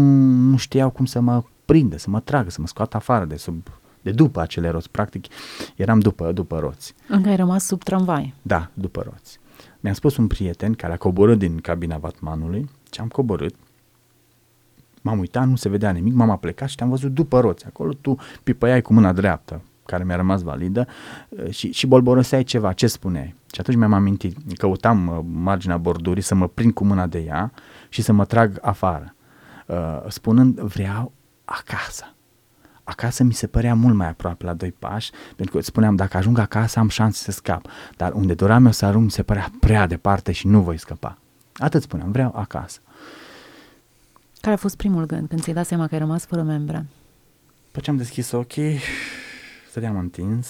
nu 0.49 0.57
știau 0.57 0.89
cum 0.89 1.05
să 1.05 1.19
mă 1.19 1.43
prindă, 1.65 1.97
să 1.97 2.09
mă 2.09 2.19
tragă, 2.19 2.49
să 2.49 2.61
mă 2.61 2.67
scoată 2.67 2.97
afară 2.97 3.25
de 3.25 3.35
sub 3.35 3.69
de 4.05 4.11
după 4.11 4.41
acele 4.41 4.69
roți, 4.69 4.89
practic 4.89 5.25
eram 5.75 5.99
după, 5.99 6.31
după 6.31 6.59
roți. 6.59 6.93
Încă 7.07 7.29
ai 7.29 7.35
rămas 7.35 7.65
sub 7.65 7.83
tramvai? 7.83 8.33
Da, 8.41 8.69
după 8.73 9.01
roți. 9.09 9.39
Mi-a 9.79 9.93
spus 9.93 10.17
un 10.17 10.27
prieten 10.27 10.73
care 10.73 10.93
a 10.93 10.97
coborât 10.97 11.37
din 11.37 11.57
cabina 11.57 11.97
vatmanului 11.97 12.69
și 12.91 12.99
am 12.99 13.07
coborât, 13.07 13.55
m-am 15.01 15.19
uitat, 15.19 15.47
nu 15.47 15.55
se 15.55 15.69
vedea 15.69 15.91
nimic, 15.91 16.13
m-am 16.13 16.37
plecat 16.37 16.69
și 16.69 16.75
te-am 16.75 16.89
văzut 16.89 17.13
după 17.13 17.39
roți. 17.39 17.65
Acolo 17.65 17.93
tu 18.01 18.15
pipăiai 18.43 18.81
cu 18.81 18.93
mâna 18.93 19.13
dreaptă, 19.13 19.61
care 19.85 20.03
mi-a 20.03 20.15
rămas 20.15 20.41
validă 20.41 20.87
uh, 21.29 21.49
și, 21.49 21.71
și 21.71 21.87
bolboroseai 21.87 22.43
ceva, 22.43 22.73
ce 22.73 22.87
spuneai? 22.87 23.35
Și 23.53 23.59
atunci 23.59 23.77
mi-am 23.77 23.93
amintit, 23.93 24.37
căutam 24.57 25.07
uh, 25.07 25.19
marginea 25.31 25.77
bordurii 25.77 26.23
să 26.23 26.35
mă 26.35 26.47
prind 26.47 26.73
cu 26.73 26.85
mâna 26.85 27.07
de 27.07 27.19
ea 27.19 27.51
și 27.89 28.01
să 28.01 28.13
mă 28.13 28.25
trag 28.25 28.57
afară, 28.61 29.15
uh, 29.67 30.01
spunând 30.07 30.59
vreau 30.59 31.11
acasă. 31.45 32.15
Acasă 32.83 33.23
mi 33.23 33.33
se 33.33 33.47
părea 33.47 33.75
mult 33.75 33.95
mai 33.95 34.07
aproape 34.07 34.45
la 34.45 34.53
doi 34.53 34.71
pași, 34.71 35.11
pentru 35.35 35.57
că 35.57 35.63
spuneam, 35.63 35.95
dacă 35.95 36.17
ajung 36.17 36.37
acasă 36.37 36.79
am 36.79 36.89
șanse 36.89 37.23
să 37.23 37.31
scap, 37.31 37.65
dar 37.97 38.11
unde 38.13 38.33
doream 38.33 38.65
eu 38.65 38.71
să 38.71 38.85
ajung 38.85 39.03
mi 39.03 39.11
se 39.11 39.23
părea 39.23 39.51
prea 39.59 39.87
departe 39.87 40.31
și 40.31 40.47
nu 40.47 40.61
voi 40.61 40.77
scăpa. 40.77 41.17
Atât 41.53 41.81
spuneam, 41.81 42.11
vreau 42.11 42.31
acasă. 42.35 42.79
Care 44.41 44.53
a 44.53 44.59
fost 44.59 44.75
primul 44.77 45.05
gând 45.05 45.27
când 45.27 45.41
ți-ai 45.41 45.55
dat 45.55 45.65
seama 45.65 45.87
că 45.87 45.93
ai 45.93 45.99
rămas 45.99 46.25
fără 46.25 46.41
membre? 46.41 46.85
După 47.65 47.79
ce 47.79 47.89
am 47.89 47.97
deschis 47.97 48.31
ochii, 48.31 48.79
stăteam 49.69 49.97
întins 49.97 50.47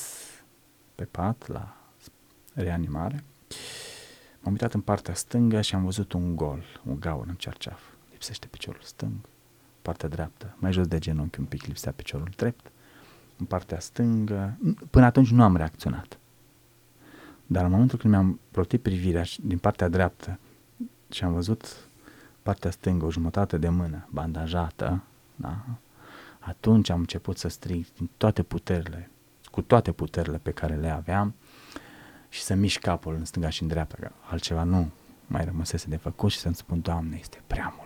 pe 0.95 1.03
pat 1.03 1.47
la 1.47 1.77
reanimare. 2.53 3.23
M-am 4.39 4.51
uitat 4.51 4.73
în 4.73 4.81
partea 4.81 5.13
stângă 5.13 5.61
și 5.61 5.75
am 5.75 5.83
văzut 5.83 6.13
un 6.13 6.35
gol, 6.35 6.63
un 6.83 6.99
gaur 6.99 7.25
în 7.27 7.35
cerceaf. 7.35 7.79
Lipsește 8.11 8.47
piciorul 8.47 8.81
stâng, 8.83 9.13
partea 9.85 10.09
dreaptă, 10.09 10.55
mai 10.57 10.71
jos 10.71 10.87
de 10.87 10.99
genunchi 10.99 11.39
un 11.39 11.45
pic 11.45 11.65
lipsea 11.65 11.91
piciorul 11.91 12.29
drept, 12.35 12.71
în 13.37 13.45
partea 13.45 13.79
stângă. 13.79 14.57
Până 14.89 15.05
atunci 15.05 15.31
nu 15.31 15.43
am 15.43 15.55
reacționat. 15.55 16.17
Dar 17.45 17.65
în 17.65 17.71
momentul 17.71 17.97
când 17.97 18.13
mi-am 18.13 18.39
plotit 18.51 18.81
privirea 18.81 19.23
din 19.41 19.57
partea 19.57 19.87
dreaptă 19.87 20.39
și 21.09 21.23
am 21.23 21.33
văzut 21.33 21.89
partea 22.43 22.71
stângă, 22.71 23.05
o 23.05 23.11
jumătate 23.11 23.57
de 23.57 23.69
mână 23.69 24.07
bandajată, 24.09 25.03
da? 25.35 25.65
atunci 26.39 26.89
am 26.89 26.99
început 26.99 27.37
să 27.37 27.47
strig 27.47 27.85
din 27.97 28.09
toate 28.17 28.43
puterile, 28.43 29.09
cu 29.51 29.61
toate 29.61 29.91
puterile 29.91 30.37
pe 30.37 30.51
care 30.51 30.75
le 30.75 30.89
aveam 30.89 31.35
și 32.29 32.41
să 32.41 32.53
mișc 32.53 32.79
capul 32.79 33.13
în 33.13 33.25
stânga 33.25 33.49
și 33.49 33.61
în 33.61 33.67
dreapta, 33.67 33.95
că 33.99 34.11
altceva 34.29 34.63
nu 34.63 34.91
mai 35.27 35.45
rămăsese 35.45 35.87
de 35.89 35.95
făcut 35.95 36.31
și 36.31 36.37
să-mi 36.37 36.55
spun, 36.55 36.81
Doamne, 36.81 37.17
este 37.19 37.41
prea 37.47 37.73
mult, 37.77 37.84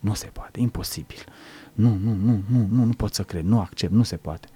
nu 0.00 0.14
se 0.14 0.26
poate, 0.26 0.60
imposibil, 0.60 1.24
nu, 1.72 1.98
nu, 2.02 2.12
nu, 2.12 2.42
nu, 2.48 2.66
nu, 2.70 2.84
nu 2.84 2.92
pot 2.92 3.14
să 3.14 3.22
cred, 3.22 3.44
nu 3.44 3.60
accept, 3.60 3.92
nu 3.92 4.02
se 4.02 4.16
poate. 4.16 4.48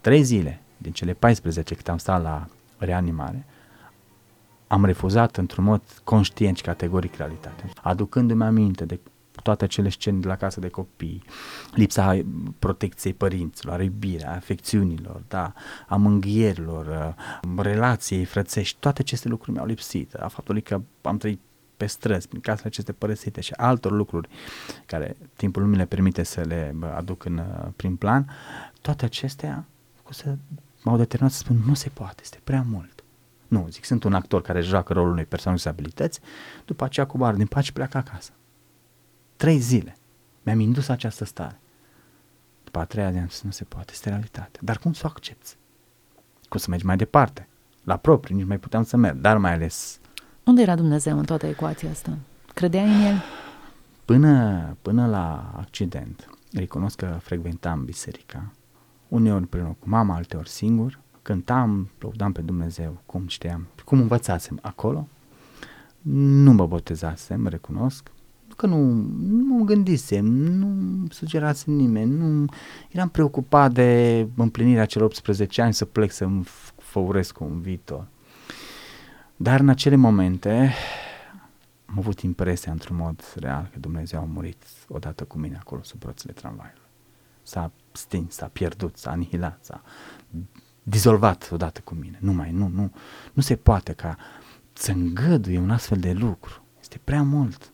Trei 0.00 0.22
zile 0.22 0.60
din 0.76 0.92
cele 0.92 1.12
14 1.12 1.74
cât 1.74 1.88
am 1.88 1.98
stat 1.98 2.22
la 2.22 2.46
reanimare, 2.78 3.46
am 4.66 4.84
refuzat 4.84 5.36
într-un 5.36 5.64
mod 5.64 5.82
conștient 6.04 6.56
și 6.56 6.62
categoric 6.62 7.14
realitatea, 7.14 7.70
aducându-mi 7.82 8.44
aminte 8.44 8.84
de 8.84 9.00
toate 9.42 9.64
acele 9.64 9.88
scene 9.88 10.18
de 10.18 10.26
la 10.26 10.36
casă 10.36 10.60
de 10.60 10.68
copii, 10.68 11.22
lipsa 11.74 12.20
protecției 12.58 13.12
părinților, 13.12 13.78
a 13.78 13.82
iubirea, 13.82 14.30
a 14.30 14.34
afecțiunilor, 14.34 15.22
da, 15.28 15.52
a 15.88 15.96
mânghierilor, 15.96 17.14
relației 17.56 18.24
frățești, 18.24 18.76
toate 18.80 19.00
aceste 19.00 19.28
lucruri 19.28 19.52
mi-au 19.52 19.66
lipsit, 19.66 20.14
a 20.14 20.28
faptului 20.28 20.62
că 20.62 20.80
am 21.02 21.16
trăit 21.16 21.40
pe 21.76 21.86
străzi, 21.86 22.28
prin 22.28 22.40
casele 22.40 22.66
aceste 22.66 22.92
părăsite 22.92 23.40
și 23.40 23.52
altor 23.52 23.92
lucruri 23.92 24.28
care 24.86 25.16
timpul 25.36 25.62
nu 25.62 25.68
mi 25.68 25.76
le 25.76 25.86
permite 25.86 26.22
să 26.22 26.40
le 26.40 26.74
aduc 26.94 27.24
în 27.24 27.42
prim 27.76 27.96
plan, 27.96 28.30
toate 28.80 29.04
acestea 29.04 29.64
să 30.10 30.36
m-au 30.82 30.96
determinat 30.96 31.32
să 31.32 31.38
spun 31.38 31.62
nu 31.66 31.74
se 31.74 31.88
poate, 31.88 32.20
este 32.22 32.40
prea 32.44 32.62
mult. 32.68 33.04
Nu, 33.48 33.66
zic, 33.70 33.84
sunt 33.84 34.04
un 34.04 34.14
actor 34.14 34.42
care 34.42 34.60
joacă 34.60 34.92
rolul 34.92 35.12
unei 35.12 35.24
persoane 35.24 35.58
cu 35.62 35.68
abilități, 35.68 36.20
după 36.64 36.84
aceea 36.84 37.06
cu 37.06 37.18
bar 37.18 37.34
din 37.34 37.46
pace 37.46 37.72
pleacă 37.72 37.96
acasă. 37.96 38.32
Trei 39.36 39.58
zile 39.58 39.96
mi-am 40.42 40.60
indus 40.60 40.88
această 40.88 41.24
stare. 41.24 41.60
După 42.64 42.78
a 42.78 42.84
treia 42.84 43.10
zi 43.10 43.18
am 43.18 43.28
zis, 43.28 43.42
nu 43.42 43.50
se 43.50 43.64
poate, 43.64 43.92
este 43.92 44.08
realitate. 44.08 44.58
Dar 44.62 44.78
cum 44.78 44.92
să 44.92 45.02
o 45.04 45.08
accepti? 45.08 45.56
Cum 46.48 46.58
să 46.58 46.66
mergi 46.70 46.86
mai 46.86 46.96
departe? 46.96 47.48
La 47.82 47.96
propriu, 47.96 48.36
nici 48.36 48.46
mai 48.46 48.58
puteam 48.58 48.84
să 48.84 48.96
merg, 48.96 49.16
dar 49.16 49.38
mai 49.38 49.52
ales... 49.52 49.98
Unde 50.44 50.62
era 50.62 50.74
Dumnezeu 50.74 51.18
în 51.18 51.24
toată 51.24 51.46
ecuația 51.46 51.90
asta? 51.90 52.18
Credeai 52.54 52.84
în 52.84 53.00
El? 53.00 53.22
Până, 54.04 54.76
până 54.82 55.06
la 55.06 55.52
accident, 55.56 56.28
recunosc 56.52 56.96
că 56.96 57.18
frecventam 57.20 57.84
biserica, 57.84 58.52
uneori 59.08 59.40
împreună 59.40 59.76
cu 59.78 59.88
mama, 59.88 60.14
alteori 60.14 60.48
singur, 60.48 60.98
cântam, 61.22 61.90
lăudam 61.98 62.32
pe 62.32 62.40
Dumnezeu, 62.40 63.00
cum 63.06 63.26
știam, 63.26 63.66
cum 63.84 64.00
învățasem 64.00 64.58
acolo. 64.62 65.08
Nu 66.02 66.52
mă 66.52 66.66
botezasem, 66.66 67.46
recunosc, 67.46 68.10
că 68.56 68.66
nu, 68.66 68.78
nu 69.28 69.54
mă 69.54 69.64
gândisem, 69.64 70.24
nu 70.24 71.06
sugerasem 71.10 71.72
nimeni, 71.72 72.10
nu 72.10 72.44
eram 72.90 73.08
preocupat 73.08 73.72
de 73.72 74.26
împlinirea 74.36 74.84
celor 74.86 75.06
18 75.06 75.62
ani 75.62 75.74
să 75.74 75.84
plec 75.84 76.12
să-mi 76.12 76.44
făuresc 76.76 77.40
un 77.40 77.60
viitor. 77.60 78.06
Dar 79.36 79.60
în 79.60 79.68
acele 79.68 79.96
momente 79.96 80.72
am 81.86 81.98
avut 81.98 82.20
impresia 82.20 82.72
într-un 82.72 82.96
mod 82.96 83.34
real 83.36 83.68
că 83.72 83.78
Dumnezeu 83.78 84.20
a 84.20 84.24
murit 84.24 84.64
odată 84.88 85.24
cu 85.24 85.38
mine 85.38 85.56
acolo 85.56 85.82
sub 85.82 86.02
roțile 86.02 86.32
tramvaiului. 86.32 86.80
S-a 87.42 87.72
stins, 87.92 88.34
s-a 88.34 88.46
pierdut, 88.46 88.96
s-a 88.96 89.10
anihilat, 89.10 89.58
s-a 89.64 89.82
dizolvat 90.82 91.48
odată 91.52 91.80
cu 91.80 91.94
mine. 91.94 92.18
Nu 92.20 92.32
mai, 92.32 92.50
nu, 92.50 92.68
nu, 92.68 92.92
nu 93.32 93.42
se 93.42 93.56
poate 93.56 93.92
ca 93.92 94.16
să 94.72 94.90
îngăduie 94.90 95.58
un 95.58 95.70
astfel 95.70 95.98
de 95.98 96.12
lucru. 96.12 96.62
Este 96.80 97.00
prea 97.04 97.22
mult. 97.22 97.72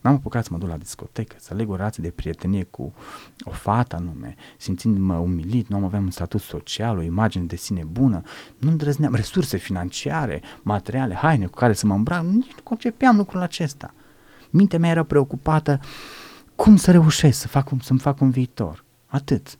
N-am 0.00 0.14
apucat 0.14 0.44
să 0.44 0.48
mă 0.52 0.58
duc 0.58 0.68
la 0.68 0.76
discotecă, 0.76 1.36
să 1.38 1.54
leg 1.54 1.70
o 1.70 1.76
relație 1.76 2.02
de 2.02 2.10
prietenie 2.10 2.64
cu 2.64 2.92
o 3.40 3.50
fată 3.50 3.96
anume, 3.96 4.34
simțindu-mă 4.56 5.14
umilit, 5.14 5.68
nu 5.68 5.76
am 5.76 5.84
aveam 5.84 6.04
un 6.04 6.10
statut 6.10 6.40
social, 6.40 6.98
o 6.98 7.02
imagine 7.02 7.44
de 7.44 7.56
sine 7.56 7.84
bună, 7.84 8.22
nu 8.58 8.70
îndrăzneam 8.70 9.14
resurse 9.14 9.56
financiare, 9.56 10.42
materiale, 10.62 11.14
haine 11.14 11.46
cu 11.46 11.58
care 11.58 11.72
să 11.72 11.86
mă 11.86 11.94
îmbrac, 11.94 12.22
nici 12.22 12.54
nu 12.54 12.62
concepeam 12.62 13.16
lucrul 13.16 13.40
acesta. 13.40 13.94
Mintea 14.50 14.78
mea 14.78 14.90
era 14.90 15.02
preocupată 15.02 15.80
cum 16.54 16.76
să 16.76 16.90
reușesc 16.90 17.40
să 17.40 17.48
fac, 17.48 17.68
să-mi 17.80 17.98
fac 17.98 18.20
un 18.20 18.30
viitor. 18.30 18.84
Atât. 19.06 19.58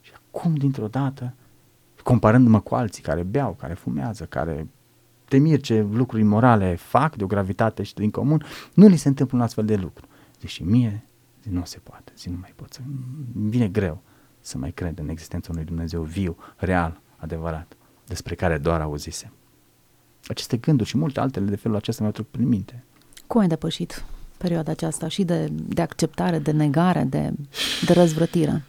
Și 0.00 0.12
acum, 0.14 0.54
dintr-o 0.54 0.88
dată, 0.88 1.34
comparându-mă 2.02 2.60
cu 2.60 2.74
alții 2.74 3.02
care 3.02 3.22
beau, 3.22 3.52
care 3.52 3.74
fumează, 3.74 4.24
care 4.24 4.66
te 5.28 5.36
mir 5.36 5.60
ce 5.60 5.86
lucruri 5.92 6.22
morale 6.22 6.74
fac 6.74 7.16
de 7.16 7.24
o 7.24 7.26
gravitate 7.26 7.82
și 7.82 7.94
din 7.94 8.10
comun, 8.10 8.44
nu 8.74 8.86
li 8.86 8.96
se 8.96 9.08
întâmplă 9.08 9.36
un 9.36 9.42
astfel 9.42 9.64
de 9.64 9.76
lucru. 9.76 10.06
Deși 10.40 10.62
mie 10.62 11.04
zi, 11.42 11.48
nu 11.48 11.64
se 11.64 11.78
poate, 11.78 12.12
zi, 12.16 12.28
nu 12.28 12.36
mai 12.40 12.52
pot 12.56 12.72
să, 12.72 12.80
îmi 13.34 13.50
vine 13.50 13.68
greu 13.68 14.02
să 14.40 14.58
mai 14.58 14.72
cred 14.72 14.98
în 14.98 15.08
existența 15.08 15.48
unui 15.52 15.64
Dumnezeu 15.64 16.02
viu, 16.02 16.36
real, 16.56 17.00
adevărat, 17.16 17.76
despre 18.06 18.34
care 18.34 18.58
doar 18.58 18.80
auzisem. 18.80 19.32
Aceste 20.26 20.56
gânduri 20.56 20.88
și 20.88 20.96
multe 20.96 21.20
altele 21.20 21.46
de 21.46 21.56
felul 21.56 21.76
acesta 21.76 22.00
mi-au 22.00 22.12
trecut 22.12 22.30
prin 22.30 22.48
minte. 22.48 22.84
Cum 23.26 23.40
ai 23.40 23.46
depășit 23.46 24.04
perioada 24.36 24.70
aceasta 24.70 25.08
și 25.08 25.24
de, 25.24 25.48
de 25.50 25.82
acceptare, 25.82 26.38
de 26.38 26.50
negare, 26.50 27.02
de, 27.02 27.32
de 27.86 27.92
răzvrătire? 27.92 28.62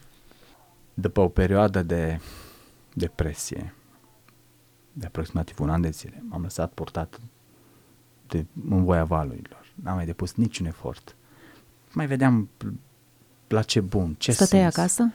După 0.94 1.20
o 1.20 1.28
perioadă 1.28 1.82
de 1.82 2.20
depresie, 2.92 3.74
de 4.98 5.06
aproximativ 5.06 5.60
un 5.60 5.70
an 5.70 5.80
de 5.80 5.90
zile. 5.90 6.22
M-am 6.28 6.42
lăsat 6.42 6.72
portat 6.72 7.20
de, 8.26 8.46
în 8.70 8.84
voia 8.84 9.04
valurilor. 9.04 9.72
N-am 9.74 9.94
mai 9.94 10.06
depus 10.06 10.34
niciun 10.34 10.66
efort. 10.66 11.16
Mai 11.92 12.06
vedeam 12.06 12.48
la 13.48 13.62
ce 13.62 13.80
bun, 13.80 14.14
ce 14.18 14.32
Stăteai 14.32 14.60
sens. 14.60 14.76
acasă? 14.76 15.12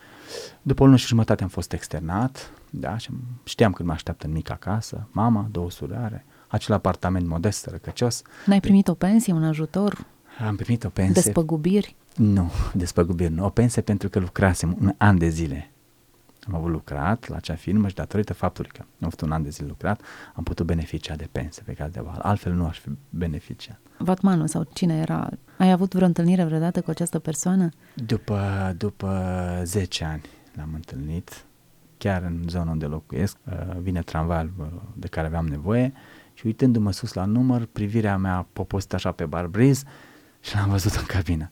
După 0.61 0.81
o 0.81 0.85
lună 0.85 0.97
și 0.97 1.07
jumătate 1.07 1.43
am 1.43 1.49
fost 1.49 1.73
externat, 1.73 2.51
da, 2.69 2.97
și 2.97 3.09
știam 3.43 3.73
când 3.73 3.87
mă 3.87 3.93
așteaptă 3.93 4.25
în 4.25 4.31
mica 4.31 4.55
casă, 4.55 5.07
mama, 5.11 5.47
două 5.51 5.71
surare, 5.71 6.25
acel 6.47 6.73
apartament 6.75 7.27
modest, 7.27 7.65
răcăcios. 7.65 8.21
N-ai 8.45 8.59
primit 8.59 8.87
o 8.87 8.93
pensie, 8.93 9.33
un 9.33 9.43
ajutor, 9.43 10.05
Am 10.47 10.55
primit 10.55 10.83
o 10.83 10.89
pensie. 10.89 11.21
despăgubiri? 11.21 11.95
Nu, 12.15 12.51
despăgubiri 12.73 13.33
nu. 13.33 13.45
O 13.45 13.49
pensie 13.49 13.81
pentru 13.81 14.09
că 14.09 14.19
lucrasem 14.19 14.77
un 14.81 14.93
an 14.97 15.17
de 15.17 15.27
zile. 15.29 15.70
Am 16.47 16.55
avut 16.55 16.69
lucrat 16.69 17.27
la 17.27 17.35
acea 17.35 17.55
firmă 17.55 17.87
și 17.87 17.95
datorită 17.95 18.33
faptului 18.33 18.69
că 18.73 18.81
am 18.81 19.05
avut 19.05 19.21
un 19.21 19.31
an 19.31 19.43
de 19.43 19.49
zile 19.49 19.67
lucrat, 19.67 20.01
am 20.33 20.43
putut 20.43 20.65
beneficia 20.65 21.15
de 21.15 21.27
pensie 21.31 21.63
pe 21.65 21.73
caz 21.73 21.91
de 21.91 21.99
val. 21.99 22.19
Altfel 22.21 22.53
nu 22.53 22.65
aș 22.65 22.79
fi 22.79 22.89
beneficiat. 23.09 23.79
Vatmanul 23.97 24.47
sau 24.47 24.67
cine 24.73 24.97
era? 24.97 25.29
Ai 25.57 25.71
avut 25.71 25.93
vreo 25.93 26.07
întâlnire 26.07 26.43
vreodată 26.43 26.81
cu 26.81 26.89
această 26.89 27.19
persoană? 27.19 27.69
După, 27.93 28.73
după 28.77 29.61
10 29.63 30.03
ani 30.03 30.21
l-am 30.55 30.69
întâlnit, 30.73 31.45
chiar 31.97 32.21
în 32.21 32.43
zona 32.47 32.71
unde 32.71 32.85
locuiesc, 32.85 33.37
uh, 33.45 33.77
vine 33.81 34.01
tramvaiul 34.01 34.53
uh, 34.57 34.65
de 34.93 35.07
care 35.07 35.27
aveam 35.27 35.47
nevoie 35.47 35.93
și 36.33 36.45
uitându-mă 36.45 36.91
sus 36.91 37.13
la 37.13 37.25
număr, 37.25 37.65
privirea 37.71 38.17
mea 38.17 38.35
a 38.35 38.45
poposit 38.53 38.93
așa 38.93 39.11
pe 39.11 39.25
barbriz 39.25 39.83
și 40.39 40.55
l-am 40.55 40.69
văzut 40.69 40.93
în 40.93 41.05
cabină. 41.05 41.49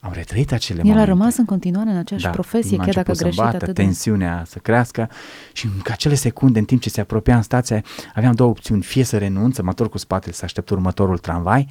Am 0.00 0.12
retrăit 0.14 0.52
acele 0.52 0.78
El 0.78 0.84
momente. 0.84 1.10
a 1.10 1.12
rămas 1.12 1.36
în 1.36 1.44
continuare 1.44 1.90
în 1.90 1.96
aceeași 1.96 2.24
da, 2.24 2.30
profesie, 2.30 2.76
m-a 2.76 2.84
chiar 2.84 2.94
dacă 2.94 3.08
a 3.08 3.10
început 3.10 3.16
să 3.16 3.22
greșit 3.22 3.42
bată, 3.42 3.56
atât 3.64 3.74
de... 3.74 3.82
tensiunea 3.82 4.42
să 4.46 4.58
crească 4.58 5.08
și 5.52 5.66
în 5.66 5.80
acele 5.90 6.14
secunde, 6.14 6.58
în 6.58 6.64
timp 6.64 6.80
ce 6.80 6.90
se 6.90 7.00
apropia 7.00 7.36
în 7.36 7.42
stație, 7.42 7.82
aveam 8.14 8.32
două 8.34 8.50
opțiuni, 8.50 8.82
fie 8.82 9.04
să 9.04 9.18
renunț, 9.18 9.54
să 9.54 9.62
mă 9.62 9.68
întorc 9.68 9.90
cu 9.90 9.98
spatele 9.98 10.32
să 10.32 10.44
aștept 10.44 10.70
următorul 10.70 11.18
tramvai 11.18 11.68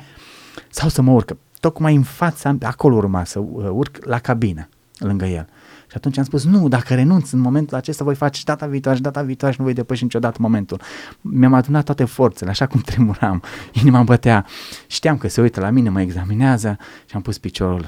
sau 0.69 0.89
să 0.89 1.01
mă 1.01 1.11
urc. 1.11 1.35
Tocmai 1.59 1.95
în 1.95 2.03
fața, 2.03 2.57
acolo 2.61 2.95
urma 2.95 3.23
să 3.23 3.39
uh, 3.39 3.69
urc 3.71 4.05
la 4.05 4.19
cabină, 4.19 4.69
lângă 4.97 5.25
el. 5.25 5.47
Și 5.87 5.95
atunci 5.95 6.17
am 6.17 6.23
spus, 6.23 6.45
nu, 6.45 6.67
dacă 6.67 6.93
renunț 6.93 7.31
în 7.31 7.39
momentul 7.39 7.77
acesta, 7.77 8.03
voi 8.03 8.15
face 8.15 8.39
și 8.39 8.45
data 8.45 8.65
viitoare 8.65 8.97
și 8.97 9.03
data 9.03 9.21
viitoare 9.21 9.53
și 9.53 9.59
nu 9.59 9.65
voi 9.65 9.75
depăși 9.75 10.03
niciodată 10.03 10.37
momentul. 10.41 10.81
Mi-am 11.21 11.53
adunat 11.53 11.83
toate 11.83 12.05
forțele, 12.05 12.49
așa 12.49 12.67
cum 12.67 12.79
tremuram, 12.89 13.43
inima 13.71 13.97
îmi 13.97 14.05
bătea. 14.05 14.45
Știam 14.87 15.17
că 15.17 15.27
se 15.27 15.41
uită 15.41 15.59
la 15.59 15.69
mine, 15.69 15.89
mă 15.89 16.01
examinează 16.01 16.77
și 17.05 17.15
am 17.15 17.21
pus 17.21 17.37
piciorul 17.37 17.85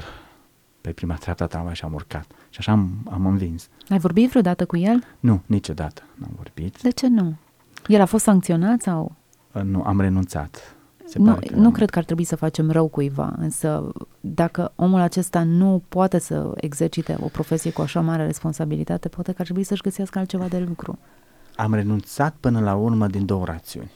pe 0.87 0.93
prima 0.93 1.15
treaptă 1.15 1.43
a 1.43 1.47
tramvai 1.47 1.75
și 1.75 1.83
am 1.83 1.93
urcat. 1.93 2.25
Și 2.49 2.59
așa 2.59 2.71
am, 2.71 2.91
am 3.09 3.25
învins. 3.25 3.69
Ai 3.89 3.99
vorbit 3.99 4.29
vreodată 4.29 4.65
cu 4.65 4.77
el? 4.77 5.03
Nu, 5.19 5.41
niciodată 5.45 6.01
n-am 6.15 6.31
vorbit. 6.35 6.81
De 6.81 6.89
ce 6.89 7.07
nu? 7.07 7.35
El 7.87 8.01
a 8.01 8.05
fost 8.05 8.23
sancționat 8.23 8.81
sau... 8.81 9.15
Uh, 9.53 9.61
Nu, 9.61 9.83
am 9.83 10.01
renunțat. 10.01 10.75
Se 11.05 11.19
Nu, 11.19 11.33
pare 11.33 11.45
că 11.45 11.55
nu 11.55 11.71
cred 11.71 11.89
că 11.89 11.97
ar 11.97 12.05
trebui 12.05 12.23
să 12.23 12.35
facem 12.35 12.71
rău 12.71 12.87
cuiva, 12.87 13.33
însă 13.37 13.91
dacă 14.19 14.71
omul 14.75 14.99
acesta 14.99 15.43
nu 15.43 15.83
poate 15.89 16.19
să 16.19 16.51
exercite 16.55 17.17
o 17.19 17.27
profesie 17.27 17.71
cu 17.71 17.81
așa 17.81 18.01
mare 18.01 18.25
responsabilitate, 18.25 19.07
poate 19.09 19.31
că 19.31 19.37
ar 19.37 19.43
trebui 19.43 19.63
să-și 19.63 19.81
găsească 19.81 20.19
altceva 20.19 20.47
de 20.47 20.59
lucru. 20.59 20.99
Am 21.55 21.73
renunțat 21.73 22.35
până 22.39 22.59
la 22.59 22.75
urmă 22.75 23.07
din 23.07 23.25
două 23.25 23.45
rațiuni. 23.45 23.91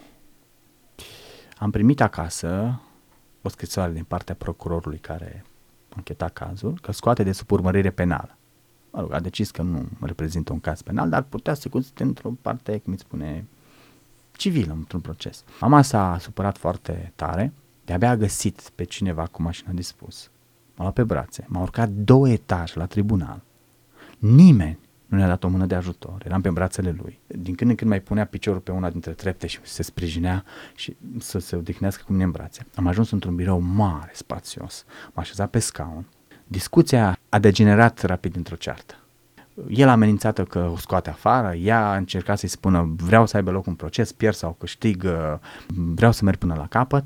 Am 1.57 1.71
primit 1.71 2.01
acasă 2.01 2.79
o 3.41 3.49
scrisoare 3.49 3.91
din 3.91 4.03
partea 4.03 4.35
procurorului 4.35 4.97
care 4.97 5.45
încheta 5.95 6.27
cazul, 6.27 6.79
că 6.81 6.91
scoate 6.91 7.23
de 7.23 7.31
sub 7.31 7.51
urmărire 7.51 7.89
penală. 7.89 8.37
Mă 8.91 8.99
rog, 8.99 9.13
a 9.13 9.19
decis 9.19 9.51
că 9.51 9.61
nu 9.61 9.87
reprezintă 10.01 10.53
un 10.53 10.59
caz 10.59 10.81
penal, 10.81 11.09
dar 11.09 11.21
putea 11.21 11.53
să 11.53 11.69
se 11.95 12.03
într-o 12.03 12.31
parte, 12.41 12.77
cum 12.77 12.93
îți 12.93 13.01
spune, 13.01 13.45
civilă, 14.31 14.73
într-un 14.73 14.99
proces. 14.99 15.43
Mama 15.59 15.81
s-a 15.81 16.17
supărat 16.19 16.57
foarte 16.57 17.11
tare, 17.15 17.53
de-abia 17.85 18.09
a 18.09 18.17
găsit 18.17 18.71
pe 18.75 18.83
cineva 18.83 19.25
cu 19.25 19.41
mașina 19.41 19.71
dispus. 19.71 20.29
M-a 20.75 20.83
luat 20.83 20.93
pe 20.93 21.03
brațe, 21.03 21.45
m-a 21.47 21.61
urcat 21.61 21.89
două 21.89 22.29
etaje 22.29 22.79
la 22.79 22.85
tribunal. 22.85 23.41
Nimeni 24.17 24.79
nu 25.11 25.17
ne-a 25.17 25.27
dat 25.27 25.43
o 25.43 25.47
mână 25.47 25.65
de 25.65 25.75
ajutor, 25.75 26.21
eram 26.25 26.41
pe 26.41 26.49
brațele 26.49 26.95
lui. 27.01 27.19
Din 27.27 27.55
când 27.55 27.69
în 27.69 27.75
când 27.75 27.89
mai 27.89 27.99
punea 27.99 28.25
piciorul 28.25 28.59
pe 28.59 28.71
una 28.71 28.89
dintre 28.89 29.11
trepte 29.11 29.47
și 29.47 29.59
se 29.63 29.83
sprijinea 29.83 30.43
și 30.75 30.95
să 31.19 31.39
se 31.39 31.55
odihnească 31.55 32.03
cu 32.05 32.11
mine 32.11 32.23
în 32.23 32.31
brațe. 32.31 32.65
Am 32.75 32.87
ajuns 32.87 33.11
într-un 33.11 33.35
birou 33.35 33.59
mare, 33.59 34.11
spațios, 34.13 34.85
m-a 35.13 35.21
așezat 35.21 35.49
pe 35.49 35.59
scaun. 35.59 36.05
Discuția 36.47 37.19
a 37.29 37.39
degenerat 37.39 38.01
rapid 38.01 38.35
într-o 38.35 38.55
ceartă. 38.55 38.95
El 39.67 39.87
a 39.87 39.91
amenințat 39.91 40.47
că 40.47 40.69
o 40.73 40.77
scoate 40.77 41.09
afară, 41.09 41.53
ea 41.55 41.91
a 41.91 41.95
încercat 41.95 42.37
să-i 42.37 42.49
spună 42.49 42.93
vreau 42.97 43.25
să 43.25 43.35
aibă 43.35 43.51
loc 43.51 43.65
un 43.65 43.73
proces, 43.73 44.11
pierd 44.11 44.35
sau 44.35 44.55
câștig, 44.59 45.03
uh, 45.05 45.37
vreau 45.75 46.11
să 46.11 46.23
merg 46.23 46.37
până 46.37 46.55
la 46.57 46.67
capăt, 46.67 47.03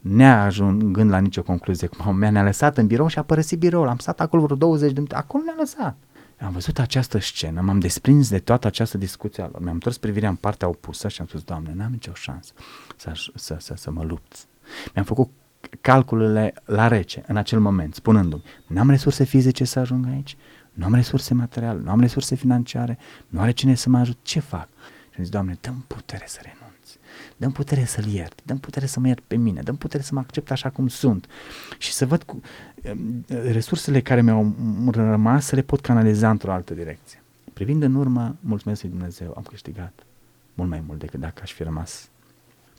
neajungând 0.00 1.10
la 1.10 1.18
nicio 1.18 1.42
concluzie 1.42 1.86
cu 1.86 2.10
mea, 2.10 2.30
ne-a 2.30 2.42
lăsat 2.42 2.78
în 2.78 2.86
birou 2.86 3.06
și 3.06 3.18
a 3.18 3.22
părăsit 3.22 3.58
biroul, 3.58 3.88
am 3.88 3.98
stat 3.98 4.20
acolo 4.20 4.42
vreo 4.42 4.56
20 4.56 4.86
de 4.88 4.94
minute, 4.94 5.14
acolo 5.14 5.42
ne-a 5.44 5.54
lăsat. 5.58 5.96
Am 6.40 6.52
văzut 6.52 6.78
această 6.78 7.18
scenă, 7.18 7.60
m-am 7.60 7.78
desprins 7.78 8.28
de 8.28 8.38
toată 8.38 8.66
această 8.66 8.98
discuție 8.98 9.42
a 9.42 9.48
lor, 9.52 9.60
mi-am 9.60 9.74
întors 9.74 9.98
privirea 9.98 10.28
în 10.28 10.34
partea 10.34 10.68
opusă 10.68 11.08
și 11.08 11.20
am 11.20 11.26
spus, 11.26 11.42
Doamne, 11.42 11.72
n-am 11.74 11.90
nicio 11.90 12.12
șansă 12.14 12.52
să, 12.96 13.12
să, 13.34 13.56
să, 13.58 13.74
să 13.76 13.90
mă 13.90 14.04
lupt. 14.04 14.36
Mi-am 14.94 15.04
făcut 15.04 15.30
calculele 15.80 16.54
la 16.64 16.88
rece 16.88 17.24
în 17.26 17.36
acel 17.36 17.60
moment, 17.60 17.94
spunându-mi, 17.94 18.42
n-am 18.66 18.90
resurse 18.90 19.24
fizice 19.24 19.64
să 19.64 19.78
ajung 19.78 20.06
aici, 20.06 20.36
nu 20.72 20.84
am 20.84 20.94
resurse 20.94 21.34
materiale, 21.34 21.80
nu 21.80 21.90
am 21.90 22.00
resurse 22.00 22.34
financiare, 22.34 22.98
nu 23.28 23.40
are 23.40 23.50
cine 23.50 23.74
să 23.74 23.88
mă 23.88 23.98
ajut, 23.98 24.18
ce 24.22 24.40
fac? 24.40 24.68
Și 25.10 25.14
am 25.16 25.22
zis, 25.22 25.28
Doamne, 25.28 25.58
dă 25.60 25.72
putere 25.86 26.24
să 26.26 26.40
renunț, 26.42 26.67
dă 27.38 27.48
putere 27.48 27.84
să-L 27.84 28.06
iert, 28.06 28.40
dă 28.44 28.54
putere 28.54 28.86
să 28.86 29.00
mă 29.00 29.06
iert 29.06 29.22
pe 29.26 29.36
mine, 29.36 29.60
dă 29.60 29.72
putere 29.72 30.02
să 30.02 30.14
mă 30.14 30.20
accept 30.20 30.50
așa 30.50 30.70
cum 30.70 30.88
sunt 30.88 31.26
și 31.78 31.92
să 31.92 32.06
văd 32.06 32.22
cu 32.22 32.40
um, 32.90 33.24
resursele 33.28 34.00
care 34.00 34.22
mi-au 34.22 34.54
rămas 34.90 35.46
să 35.46 35.54
le 35.54 35.62
pot 35.62 35.80
canaliza 35.80 36.30
într-o 36.30 36.52
altă 36.52 36.74
direcție. 36.74 37.22
Privind 37.52 37.82
în 37.82 37.94
urmă, 37.94 38.36
mulțumesc 38.40 38.82
lui 38.82 38.90
Dumnezeu, 38.90 39.32
am 39.36 39.42
câștigat 39.42 39.92
mult 40.54 40.70
mai 40.70 40.82
mult 40.86 40.98
decât 40.98 41.20
dacă 41.20 41.40
aș 41.42 41.52
fi 41.52 41.62
rămas 41.62 42.08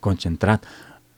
concentrat 0.00 0.64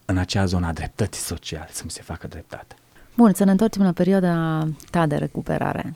în 0.04 0.16
acea 0.16 0.44
zonă 0.44 0.66
a 0.66 0.72
dreptății 0.72 1.22
sociale, 1.22 1.68
să 1.70 1.82
mi 1.84 1.90
se 1.90 2.02
facă 2.02 2.26
dreptate. 2.26 2.74
Bun, 3.16 3.32
să 3.34 3.44
ne 3.44 3.50
întoarcem 3.50 3.82
la 3.82 3.92
perioada 3.92 4.66
ta 4.90 5.06
de 5.06 5.16
recuperare. 5.16 5.94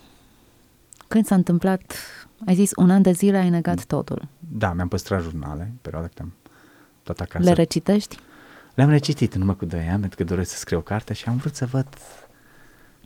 Când 1.08 1.26
s-a 1.26 1.34
întâmplat, 1.34 1.92
ai 2.46 2.54
zis, 2.54 2.70
un 2.76 2.90
an 2.90 3.02
de 3.02 3.12
zile 3.12 3.36
ai 3.36 3.48
negat 3.48 3.84
totul. 3.84 4.28
Da, 4.38 4.72
mi-am 4.72 4.88
păstrat 4.88 5.22
jurnale, 5.22 5.62
în 5.62 5.76
perioada 5.82 6.08
când 6.14 6.28
am 6.28 6.45
tot 7.06 7.20
acasă. 7.20 7.44
Le 7.44 7.52
recitești? 7.52 8.18
Le-am 8.74 8.88
recitit 8.88 9.34
în 9.34 9.40
urmă 9.40 9.54
cu 9.54 9.64
2 9.64 9.80
ani, 9.80 10.00
pentru 10.00 10.18
că 10.18 10.24
doresc 10.24 10.50
să 10.50 10.56
scriu 10.56 10.78
o 10.78 10.80
carte 10.80 11.12
și 11.14 11.28
am 11.28 11.36
vrut 11.36 11.54
să 11.54 11.66
văd 11.66 11.86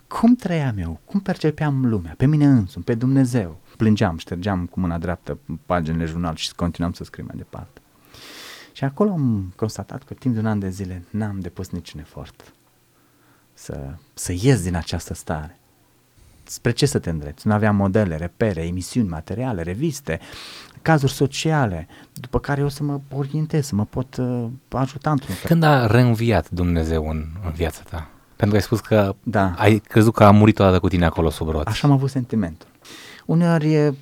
cum 0.07 0.35
trăiam 0.35 0.79
eu, 0.79 1.01
cum 1.05 1.21
percepeam 1.21 1.87
lumea, 1.87 2.15
pe 2.17 2.27
mine 2.27 2.47
însumi, 2.47 2.85
pe 2.85 2.95
Dumnezeu. 2.95 3.61
Plângeam, 3.77 4.17
ștergeam 4.17 4.67
cu 4.67 4.81
mâna 4.81 4.99
dreaptă 4.99 5.39
paginile 5.67 6.05
jurnal 6.05 6.35
și 6.37 6.55
continuam 6.55 6.93
să 6.93 7.05
scriu 7.05 7.25
mai 7.27 7.37
departe. 7.37 7.81
Și 8.73 8.85
acolo 8.85 9.11
am 9.11 9.53
constatat 9.57 10.03
că 10.03 10.15
timp 10.15 10.35
de 10.35 10.41
un 10.41 10.47
an 10.47 10.59
de 10.59 10.69
zile 10.69 11.05
n-am 11.11 11.41
depus 11.41 11.71
niciun 11.71 12.01
efort 12.01 12.53
să, 13.53 13.95
să 14.15 14.33
ies 14.33 14.63
din 14.63 14.75
această 14.75 15.15
stare. 15.15 15.60
Spre 16.51 16.71
ce 16.71 16.87
să 16.87 16.99
te 16.99 17.11
îndreți? 17.11 17.47
Nu 17.47 17.53
aveam 17.53 17.77
modele, 17.77 18.17
repere, 18.17 18.67
emisiuni 18.67 19.09
materiale, 19.09 19.63
reviste, 19.63 20.21
cazuri 20.83 21.13
sociale, 21.13 21.89
după 22.13 22.39
care 22.39 22.61
eu 22.61 22.69
să 22.69 22.83
mă 22.83 23.01
orientez, 23.15 23.67
să 23.67 23.75
mă 23.75 23.85
pot 23.85 24.17
uh, 24.17 24.47
ajuta 24.69 25.11
într-un 25.11 25.35
fel. 25.35 25.49
Când 25.49 25.63
a 25.63 25.87
reînviat 25.87 26.51
Dumnezeu 26.51 27.09
în, 27.09 27.25
în 27.45 27.51
viața 27.51 27.81
ta? 27.91 28.09
Pentru 28.37 28.49
că 28.49 28.55
ai 28.57 28.63
spus 28.63 28.81
că 28.81 29.15
Da. 29.23 29.55
ai 29.57 29.79
crezut 29.79 30.15
că 30.15 30.25
a 30.25 30.31
murit 30.31 30.59
odată 30.59 30.79
cu 30.79 30.89
tine 30.89 31.05
acolo 31.05 31.31
sub 31.31 31.49
roți. 31.49 31.69
Așa 31.69 31.89
am 31.89 31.93
avut 31.93 32.11
sentimentul. 32.11 32.69
Uneori 33.27 33.73
e 33.73 33.95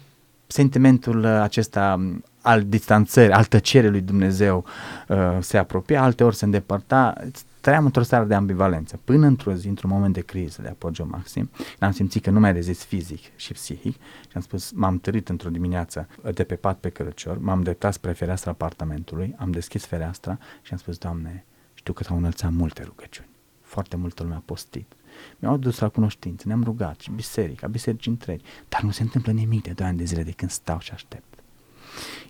sentimentul 0.47 1.25
uh, 1.25 1.41
acesta 1.43 1.95
um, 1.99 2.25
al 2.43 2.63
distanțării, 2.67 3.33
al 3.33 3.45
tăcerii 3.45 3.91
lui 3.91 4.01
Dumnezeu 4.01 4.65
uh, 5.09 5.17
se 5.41 5.59
apropia, 5.59 6.03
alteori 6.03 6.37
se 6.37 6.45
îndepărta, 6.45 7.15
trăiam 7.61 7.85
într-o 7.85 8.03
stare 8.03 8.25
de 8.25 8.35
ambivalență. 8.35 9.01
Până 9.05 9.27
într-o 9.27 9.55
zi, 9.55 9.69
într-un 9.69 9.91
moment 9.91 10.15
de 10.15 10.21
criză, 10.21 10.63
de 10.63 10.69
apogeu 10.69 11.07
maxim, 11.07 11.51
am 11.79 11.93
simțit 11.93 12.23
că 12.23 12.31
nu 12.31 12.41
mai 12.41 12.53
rezist 12.53 12.83
fizic 12.83 13.37
și 13.37 13.53
psihic 13.53 13.95
și 14.21 14.35
am 14.35 14.41
spus, 14.41 14.73
m-am 14.73 14.99
tărit 14.99 15.29
într-o 15.29 15.51
dimineață 15.51 16.09
de 16.35 16.45
pe 16.45 16.55
pat 16.55 16.79
pe 16.79 16.89
cărăcior, 16.89 17.39
m-am 17.39 17.63
dreptat 17.63 17.93
spre 17.93 18.13
fereastra 18.13 18.51
apartamentului, 18.51 19.35
am 19.39 19.51
deschis 19.51 19.85
fereastra 19.85 20.39
și 20.63 20.73
am 20.73 20.79
spus, 20.79 20.97
Doamne, 20.99 21.45
știu 21.75 21.93
că 21.93 22.03
t-au 22.03 22.17
înălțat 22.17 22.53
multe 22.53 22.83
rugăciuni, 22.83 23.29
foarte 23.63 23.97
multă 23.97 24.23
lume 24.23 24.35
a 24.35 24.43
postit. 24.45 24.93
Mi-au 25.39 25.55
adus 25.55 25.79
la 25.79 25.89
cunoștință, 25.89 26.45
ne-am 26.47 26.63
rugat 26.63 27.01
și 27.01 27.11
biserica, 27.11 27.67
biserici 27.67 28.07
întregi, 28.07 28.45
dar 28.69 28.83
nu 28.83 28.91
se 28.91 29.03
întâmplă 29.03 29.33
nimic 29.33 29.63
de 29.63 29.71
2 29.71 29.87
ani 29.87 29.99
de 29.99 30.05
zile 30.05 30.23
de 30.23 30.31
când 30.31 30.51
stau 30.51 30.79
și 30.79 30.93
aștept. 30.93 31.39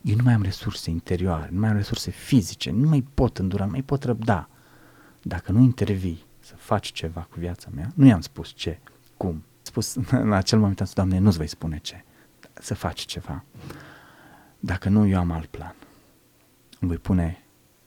Eu 0.02 0.16
nu 0.16 0.22
mai 0.22 0.32
am 0.32 0.42
resurse 0.42 0.90
interioare, 0.90 1.48
nu 1.52 1.60
mai 1.60 1.68
am 1.68 1.76
resurse 1.76 2.10
fizice, 2.10 2.70
nu 2.70 2.88
mai 2.88 3.04
pot 3.14 3.38
îndura, 3.38 3.64
nu 3.64 3.70
mai 3.70 3.82
pot 3.82 4.04
răbda. 4.04 4.48
Dacă 5.28 5.52
nu 5.52 5.60
intervii 5.60 6.24
să 6.40 6.54
faci 6.56 6.92
ceva 6.92 7.20
cu 7.30 7.38
viața 7.38 7.68
mea, 7.74 7.90
nu 7.94 8.06
i-am 8.06 8.20
spus 8.20 8.52
ce, 8.54 8.78
cum. 9.16 9.28
Am 9.28 9.42
spus 9.62 9.94
în 10.10 10.32
acel 10.32 10.58
moment, 10.58 10.80
am 10.80 10.86
spus, 10.86 10.96
Doamne, 10.96 11.18
nu-ți 11.18 11.36
voi 11.36 11.46
spune 11.46 11.78
ce, 11.78 12.04
să 12.54 12.74
faci 12.74 13.00
ceva. 13.00 13.44
Dacă 14.58 14.88
nu, 14.88 15.06
eu 15.06 15.18
am 15.18 15.30
alt 15.30 15.46
plan. 15.46 15.74
îmi 16.80 16.90
voi 16.90 16.98
pune 16.98 17.42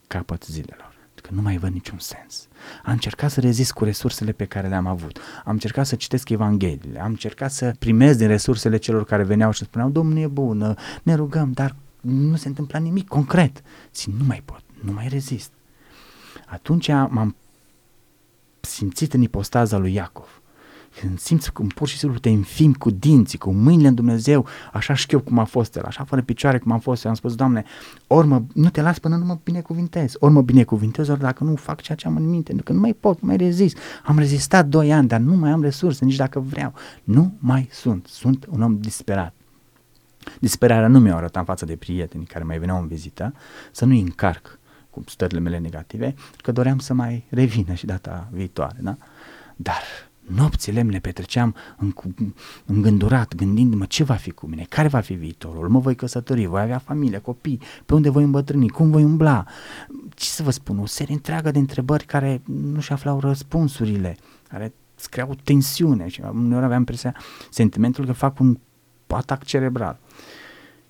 capăt 0.07 0.43
zilelor 0.43 0.89
că 1.21 1.29
nu 1.33 1.41
mai 1.41 1.57
văd 1.57 1.71
niciun 1.71 1.99
sens. 1.99 2.47
Am 2.83 2.91
încercat 2.91 3.31
să 3.31 3.39
rezist 3.39 3.71
cu 3.71 3.83
resursele 3.83 4.31
pe 4.31 4.45
care 4.45 4.67
le-am 4.67 4.87
avut. 4.87 5.19
Am 5.45 5.51
încercat 5.51 5.85
să 5.85 5.95
citesc 5.95 6.29
Evangheliile. 6.29 6.99
Am 6.99 7.09
încercat 7.09 7.51
să 7.51 7.73
primez 7.79 8.15
din 8.15 8.27
resursele 8.27 8.77
celor 8.77 9.05
care 9.05 9.23
veneau 9.23 9.51
și 9.51 9.63
spuneau, 9.63 9.89
Domnul 9.89 10.17
e 10.17 10.27
bun, 10.27 10.77
ne 11.03 11.13
rugăm, 11.13 11.51
dar 11.51 11.75
nu 12.01 12.35
se 12.35 12.47
întâmpla 12.47 12.79
nimic 12.79 13.07
concret. 13.07 13.61
Zic, 13.93 14.13
nu 14.13 14.23
mai 14.23 14.41
pot, 14.45 14.63
nu 14.81 14.91
mai 14.91 15.07
rezist. 15.07 15.51
Atunci 16.51 16.87
m-am 16.87 17.35
simțit 18.59 19.13
în 19.13 19.21
ipostaza 19.21 19.77
lui 19.77 19.93
Iacov. 19.93 20.41
Când 20.99 21.19
simți 21.19 21.53
cum 21.53 21.67
pur 21.67 21.87
și 21.87 21.97
simplu 21.97 22.19
te 22.19 22.29
înfim 22.29 22.73
cu 22.73 22.89
dinții, 22.89 23.37
cu 23.37 23.51
mâinile 23.51 23.87
în 23.87 23.95
Dumnezeu, 23.95 24.45
așa 24.73 24.93
șchiop 24.93 25.25
cum 25.25 25.39
a 25.39 25.43
fost 25.43 25.75
el, 25.75 25.83
așa 25.83 26.03
fără 26.03 26.21
picioare 26.21 26.57
cum 26.59 26.71
a 26.71 26.77
fost 26.77 27.03
el, 27.03 27.09
am 27.09 27.15
spus, 27.15 27.35
Doamne, 27.35 27.63
ori 28.07 28.27
mă, 28.27 28.41
nu 28.53 28.69
te 28.69 28.81
las 28.81 28.99
până 28.99 29.15
nu 29.15 29.25
mă 29.25 29.37
binecuvintez, 29.43 30.13
ori 30.19 30.33
mă 30.33 30.41
binecuvintez, 30.41 31.07
ori 31.07 31.19
dacă 31.19 31.43
nu 31.43 31.55
fac 31.55 31.81
ceea 31.81 31.97
ce 31.97 32.07
am 32.07 32.15
în 32.15 32.29
minte, 32.29 32.47
pentru 32.47 32.63
că 32.63 32.73
nu 32.73 32.79
mai 32.79 32.93
pot, 32.93 33.21
nu 33.21 33.27
mai 33.27 33.37
rezist. 33.37 33.77
Am 34.05 34.17
rezistat 34.17 34.67
doi 34.67 34.93
ani, 34.93 35.07
dar 35.07 35.19
nu 35.19 35.35
mai 35.35 35.51
am 35.51 35.61
resurse, 35.61 36.05
nici 36.05 36.15
dacă 36.15 36.39
vreau. 36.39 36.73
Nu 37.03 37.33
mai 37.39 37.67
sunt, 37.71 38.07
sunt 38.07 38.47
un 38.49 38.61
om 38.61 38.79
disperat. 38.79 39.33
Disperarea 40.39 40.87
nu 40.87 40.99
mi-o 40.99 41.15
arătat 41.15 41.35
în 41.35 41.43
față 41.43 41.65
de 41.65 41.75
prieteni 41.75 42.25
care 42.25 42.43
mai 42.43 42.59
veneau 42.59 42.81
în 42.81 42.87
vizită, 42.87 43.33
să 43.71 43.85
nu-i 43.85 44.01
încarc 44.01 44.59
cu 44.91 45.03
stările 45.07 45.39
mele 45.39 45.57
negative, 45.57 46.13
că 46.37 46.51
doream 46.51 46.79
să 46.79 46.93
mai 46.93 47.25
revină 47.29 47.73
și 47.73 47.85
data 47.85 48.27
viitoare, 48.31 48.77
da? 48.81 48.97
Dar 49.55 49.81
Nopțile 50.35 50.83
mi 50.83 50.91
le 50.91 50.99
petreceam 50.99 51.55
în, 51.77 51.93
îngândurat, 52.65 53.35
gândindu-mă 53.35 53.85
ce 53.85 54.03
va 54.03 54.13
fi 54.13 54.31
cu 54.31 54.47
mine, 54.47 54.65
care 54.69 54.87
va 54.87 54.99
fi 54.99 55.13
viitorul, 55.13 55.69
mă 55.69 55.79
voi 55.79 55.95
căsători, 55.95 56.45
voi 56.45 56.61
avea 56.61 56.77
familie, 56.77 57.17
copii, 57.17 57.59
pe 57.85 57.93
unde 57.93 58.09
voi 58.09 58.23
îmbătrâni, 58.23 58.69
cum 58.69 58.91
voi 58.91 59.03
umbla. 59.03 59.45
Ce 60.09 60.25
să 60.25 60.43
vă 60.43 60.51
spun, 60.51 60.79
o 60.79 60.85
serie 60.85 61.13
întreagă 61.13 61.51
de 61.51 61.59
întrebări 61.59 62.05
care 62.05 62.41
nu-și 62.45 62.91
aflau 62.91 63.19
răspunsurile, 63.19 64.17
care 64.49 64.73
îți 64.97 65.09
creau 65.09 65.35
tensiune 65.43 66.07
și 66.07 66.21
uneori 66.33 66.65
aveam 66.65 66.79
impresia, 66.79 67.15
sentimentul 67.49 68.05
că 68.05 68.11
fac 68.11 68.39
un 68.39 68.57
atac 69.07 69.43
cerebral. 69.43 69.99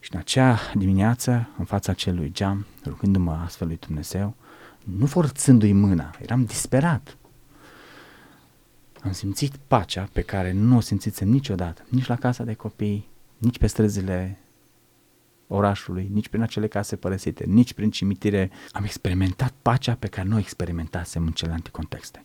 Și 0.04 0.10
în 0.14 0.20
acea 0.20 0.60
dimineață, 0.76 1.50
în 1.58 1.66
fața 1.66 1.92
acelui 1.92 2.32
geam, 2.32 2.66
rugându-mă 2.86 3.32
astfel 3.32 3.68
lui 3.68 3.78
Dumnezeu, 3.78 4.36
nu 4.84 5.06
forțându-i 5.06 5.72
mâna, 5.72 6.16
eram 6.22 6.44
disperat, 6.46 7.18
am 9.04 9.12
simțit 9.12 9.56
pacea 9.68 10.10
pe 10.14 10.22
care 10.22 10.52
nu 10.52 10.76
o 10.76 10.80
simțisem 10.80 11.28
niciodată, 11.28 11.86
nici 11.90 12.08
la 12.08 12.16
casa 12.16 12.44
de 12.44 12.54
copii, 12.54 13.10
nici 13.38 13.58
pe 13.58 13.68
străzile 13.68 14.38
orașului, 15.48 16.10
nici 16.14 16.30
prin 16.30 16.42
acele 16.42 16.68
case 16.68 16.96
părăsite, 16.96 17.44
nici 17.48 17.74
prin 17.74 17.90
cimitire. 17.90 18.52
Am 18.72 18.84
experimentat 18.84 19.54
pacea 19.62 19.96
pe 19.96 20.08
care 20.08 20.28
nu 20.28 20.36
o 20.36 20.40
experimentasem 20.40 21.26
în 21.26 21.32
celelalte 21.32 21.70
contexte. 21.70 22.24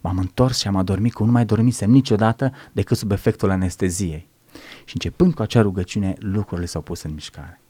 M-am 0.00 0.18
întors 0.18 0.58
și 0.58 0.66
am 0.66 0.76
adormit 0.76 1.12
cum 1.12 1.26
nu 1.26 1.32
mai 1.32 1.44
dormisem 1.44 1.90
niciodată 1.90 2.52
decât 2.72 2.96
sub 2.96 3.10
efectul 3.10 3.50
anesteziei. 3.50 4.28
Și 4.84 4.94
începând 4.94 5.34
cu 5.34 5.42
acea 5.42 5.60
rugăciune, 5.60 6.14
lucrurile 6.18 6.66
s-au 6.66 6.80
pus 6.80 7.02
în 7.02 7.12
mișcare. 7.12 7.60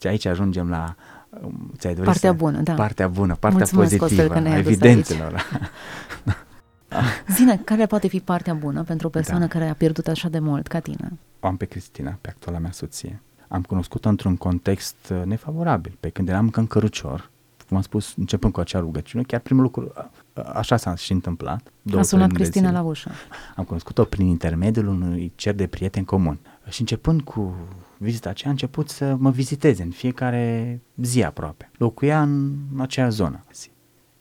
Și 0.00 0.06
aici 0.06 0.24
ajungem 0.24 0.68
la 0.68 0.94
um, 1.42 1.72
ți-ai 1.78 1.94
partea 1.94 2.30
să, 2.30 2.36
bună, 2.36 2.60
da. 2.60 2.74
Partea 2.74 3.08
bună, 3.08 3.34
partea 3.34 3.58
Mulțumesc, 3.58 3.96
pozitivă, 3.96 4.34
a 4.34 4.56
evidențelor. 4.56 5.42
Zine, 7.36 7.60
care 7.64 7.86
poate 7.86 8.08
fi 8.08 8.20
partea 8.20 8.54
bună 8.54 8.82
pentru 8.82 9.06
o 9.06 9.10
persoană 9.10 9.40
da. 9.40 9.46
care 9.46 9.68
a 9.68 9.74
pierdut 9.74 10.06
așa 10.06 10.28
de 10.28 10.38
mult 10.38 10.66
ca 10.66 10.78
tine? 10.78 11.18
O 11.40 11.46
am 11.46 11.56
pe 11.56 11.64
Cristina, 11.64 12.18
pe 12.20 12.28
actuala 12.28 12.58
mea 12.58 12.70
soție. 12.72 13.22
Am 13.48 13.62
cunoscut-o 13.62 14.08
într-un 14.08 14.36
context 14.36 14.96
uh, 15.10 15.22
nefavorabil. 15.24 15.96
Pe 16.00 16.08
când 16.08 16.28
eram 16.28 16.44
încă 16.44 16.60
în 16.60 16.66
cărucior, 16.66 17.30
cum 17.70 17.78
am 17.78 17.84
spus, 17.84 18.14
începând 18.16 18.52
cu 18.52 18.60
acea 18.60 18.78
rugăciune, 18.78 19.24
chiar 19.24 19.40
primul 19.40 19.62
lucru, 19.62 19.92
așa 20.54 20.76
s-a 20.76 20.94
și 20.94 21.12
întâmplat. 21.12 21.72
A 21.96 22.02
sunat 22.02 22.32
Cristina 22.32 22.70
la 22.70 22.82
ușă. 22.82 23.10
Am 23.56 23.64
cunoscut-o 23.64 24.04
prin 24.04 24.26
intermediul 24.26 24.86
unui 24.86 25.32
cer 25.34 25.54
de 25.54 25.66
prieteni 25.66 26.04
comun. 26.04 26.38
Și 26.68 26.80
începând 26.80 27.22
cu 27.22 27.54
vizita 27.96 28.28
aceea, 28.28 28.48
a 28.48 28.52
început 28.52 28.88
să 28.88 29.16
mă 29.18 29.30
viziteze 29.30 29.82
în 29.82 29.90
fiecare 29.90 30.80
zi 30.96 31.22
aproape. 31.22 31.70
Locuia 31.76 32.22
în 32.22 32.52
acea 32.76 33.08
zonă. 33.08 33.44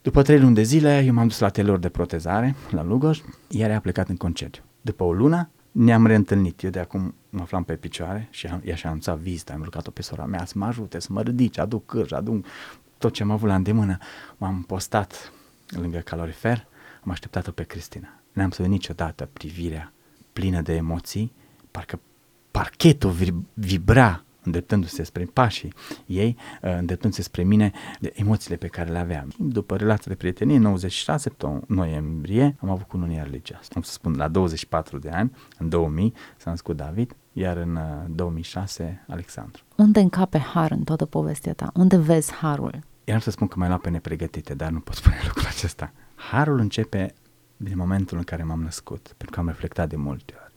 După 0.01 0.21
trei 0.21 0.39
luni 0.39 0.55
de 0.55 0.63
zile, 0.63 1.03
eu 1.05 1.13
m-am 1.13 1.27
dus 1.27 1.39
la 1.39 1.47
atelor 1.47 1.79
de 1.79 1.89
protezare, 1.89 2.55
la 2.71 2.83
Lugoj, 2.83 3.21
iar 3.47 3.69
ea 3.69 3.77
a 3.77 3.79
plecat 3.79 4.09
în 4.09 4.15
concediu. 4.15 4.61
După 4.81 5.03
o 5.03 5.13
lună, 5.13 5.49
ne-am 5.71 6.05
reîntâlnit. 6.05 6.63
Eu 6.63 6.69
de 6.69 6.79
acum 6.79 7.15
mă 7.29 7.41
aflam 7.41 7.63
pe 7.63 7.73
picioare 7.73 8.27
și 8.31 8.47
am, 8.47 8.61
i-aș 8.65 8.83
anunțat 8.83 9.17
vizita, 9.17 9.53
am 9.53 9.63
rugat-o 9.63 9.91
pe 9.91 10.01
sora 10.01 10.25
mea 10.25 10.45
să 10.45 10.53
mă 10.55 10.65
ajute, 10.65 10.99
să 10.99 11.07
mă 11.11 11.21
ridice, 11.21 11.61
aduc 11.61 11.85
cârj, 11.85 12.11
aduc 12.11 12.45
tot 12.99 13.13
ce 13.13 13.23
am 13.23 13.31
avut 13.31 13.47
la 13.47 13.55
îndemână. 13.55 13.97
M-am 14.37 14.63
postat 14.63 15.31
lângă 15.69 15.97
calorifer, 15.97 16.67
am 17.03 17.11
așteptat-o 17.11 17.51
pe 17.51 17.63
Cristina. 17.63 18.19
N-am 18.33 18.49
să 18.49 18.65
niciodată 18.65 19.29
privirea 19.33 19.93
plină 20.33 20.61
de 20.61 20.73
emoții, 20.73 21.33
parcă 21.71 21.99
parchetul 22.51 23.15
vibra 23.53 24.23
îndreptându-se 24.43 25.03
spre 25.03 25.23
pașii 25.33 25.73
ei, 26.05 26.37
uh, 26.61 26.75
îndreptându-se 26.77 27.21
spre 27.21 27.43
mine 27.43 27.71
de 27.99 28.13
emoțiile 28.15 28.55
pe 28.55 28.67
care 28.67 28.91
le 28.91 28.97
aveam. 28.97 29.33
După 29.37 29.77
relația 29.77 30.11
de 30.11 30.15
prietenie, 30.15 30.57
96 30.57 31.31
noiembrie, 31.67 32.55
am 32.59 32.69
avut 32.69 32.87
cu 32.87 32.97
unia 32.97 33.23
religios. 33.23 33.67
Am 33.75 33.81
să 33.81 33.91
spun, 33.91 34.13
la 34.17 34.27
24 34.27 34.97
de 34.97 35.09
ani, 35.09 35.31
în 35.57 35.69
2000, 35.69 36.13
s-a 36.37 36.49
născut 36.49 36.75
David, 36.75 37.15
iar 37.33 37.57
în 37.57 37.79
2006, 38.15 38.83
uh, 38.83 39.13
Alexandru. 39.13 39.63
Unde 39.75 39.99
încape 39.99 40.37
har 40.37 40.71
în 40.71 40.83
toată 40.83 41.05
povestea 41.05 41.53
ta? 41.53 41.71
Unde 41.73 41.97
vezi 41.97 42.33
harul? 42.33 42.79
Eram 43.09 43.21
să 43.21 43.31
spun 43.31 43.47
că 43.47 43.59
mai 43.59 43.69
la 43.69 43.77
pe 43.77 43.89
nepregătite, 43.89 44.53
dar 44.53 44.71
nu 44.71 44.79
pot 44.79 44.95
spune 44.95 45.15
lucrul 45.27 45.47
acesta. 45.47 45.93
Harul 46.15 46.59
începe 46.59 47.13
din 47.57 47.77
momentul 47.77 48.17
în 48.17 48.23
care 48.23 48.43
m-am 48.43 48.61
născut, 48.61 49.01
pentru 49.01 49.29
că 49.29 49.39
am 49.39 49.47
reflectat 49.47 49.89
de 49.89 49.95
multe 49.95 50.33
ori 50.43 50.49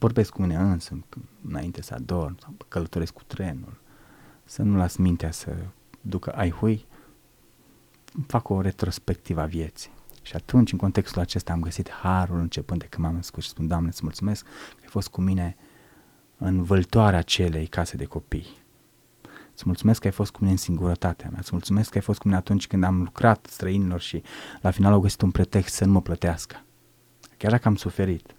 vorbesc 0.00 0.32
cu 0.32 0.40
mine 0.40 0.56
însă 0.56 1.04
înainte 1.48 1.82
să 1.82 1.94
adorm 1.94 2.38
sau 2.42 2.54
călătoresc 2.68 3.12
cu 3.12 3.22
trenul, 3.26 3.80
să 4.44 4.62
nu 4.62 4.76
las 4.76 4.96
mintea 4.96 5.30
să 5.30 5.56
ducă 6.00 6.30
ai 6.30 6.50
hui, 6.50 6.86
fac 8.26 8.48
o 8.48 8.60
retrospectivă 8.60 9.40
a 9.40 9.44
vieții. 9.44 9.90
Și 10.22 10.36
atunci, 10.36 10.72
în 10.72 10.78
contextul 10.78 11.20
acesta, 11.20 11.52
am 11.52 11.60
găsit 11.60 11.90
harul 11.90 12.38
începând 12.38 12.80
de 12.80 12.86
când 12.86 13.06
m-am 13.06 13.14
născut 13.14 13.42
și 13.42 13.48
spun, 13.48 13.66
Doamne, 13.66 13.88
îți 13.88 14.00
mulțumesc 14.02 14.44
că 14.44 14.80
ai 14.80 14.88
fost 14.88 15.08
cu 15.08 15.20
mine 15.20 15.56
în 16.36 16.62
vâltoarea 16.62 17.22
celei 17.22 17.66
case 17.66 17.96
de 17.96 18.04
copii. 18.04 18.58
Îți 19.60 19.68
mulțumesc 19.68 20.00
că 20.00 20.06
ai 20.06 20.12
fost 20.12 20.30
cu 20.30 20.38
mine 20.40 20.50
în 20.50 20.56
singurătatea 20.56 21.28
mea. 21.30 21.38
Îți 21.40 21.50
mulțumesc 21.52 21.90
că 21.90 21.96
ai 21.96 22.02
fost 22.02 22.18
cu 22.18 22.26
mine 22.26 22.38
atunci 22.38 22.66
când 22.66 22.84
am 22.84 23.02
lucrat 23.02 23.46
străinilor 23.50 24.00
și 24.00 24.22
la 24.60 24.70
final 24.70 24.92
au 24.92 25.00
găsit 25.00 25.20
un 25.20 25.30
pretext 25.30 25.74
să 25.74 25.84
nu 25.84 25.92
mă 25.92 26.00
plătească. 26.00 26.64
Chiar 27.36 27.50
dacă 27.50 27.68
am 27.68 27.76
suferit, 27.76 28.34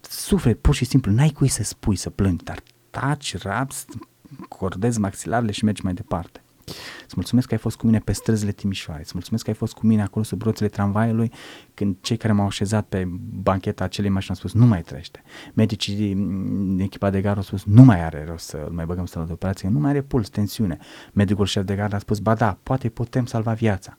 suflet, 0.00 0.60
pur 0.60 0.74
și 0.74 0.84
simplu, 0.84 1.12
n-ai 1.12 1.28
cui 1.28 1.48
să 1.48 1.62
spui, 1.62 1.96
să 1.96 2.10
plângi, 2.10 2.44
dar 2.44 2.62
taci, 2.90 3.36
raps, 3.36 3.84
cordezi 4.48 5.00
maxilarele 5.00 5.52
și 5.52 5.64
mergi 5.64 5.84
mai 5.84 5.94
departe. 5.94 6.42
Îți 7.04 7.14
mulțumesc 7.14 7.46
că 7.46 7.54
ai 7.54 7.60
fost 7.60 7.76
cu 7.76 7.86
mine 7.86 7.98
pe 7.98 8.12
străzile 8.12 8.52
Timișoare, 8.52 9.00
îți 9.00 9.10
mulțumesc 9.14 9.44
că 9.44 9.50
ai 9.50 9.56
fost 9.56 9.74
cu 9.74 9.86
mine 9.86 10.02
acolo 10.02 10.24
sub 10.24 10.42
roțile 10.42 10.68
tramvaiului 10.68 11.32
când 11.74 11.96
cei 12.00 12.16
care 12.16 12.32
m-au 12.32 12.46
așezat 12.46 12.86
pe 12.88 13.08
bancheta 13.42 13.84
acelei 13.84 14.10
mașini 14.10 14.36
au 14.36 14.48
spus 14.48 14.60
nu 14.60 14.66
mai 14.66 14.82
trăiește. 14.82 15.22
Medicii 15.54 15.94
din 15.94 16.78
echipa 16.80 17.10
de 17.10 17.20
gară 17.20 17.36
au 17.36 17.42
spus 17.42 17.64
nu 17.64 17.82
mai 17.82 18.04
are 18.04 18.24
rost 18.28 18.46
să 18.46 18.68
mai 18.70 18.84
băgăm 18.84 19.06
sala 19.06 19.24
de 19.24 19.32
operație, 19.32 19.68
nu 19.68 19.78
mai 19.78 19.90
are 19.90 20.00
puls, 20.00 20.28
tensiune. 20.28 20.78
Medicul 21.12 21.46
șef 21.46 21.64
de 21.64 21.74
gardă 21.74 21.96
a 21.96 21.98
spus 21.98 22.18
ba 22.18 22.34
da, 22.34 22.58
poate 22.62 22.88
putem 22.88 23.26
salva 23.26 23.52
viața. 23.52 23.98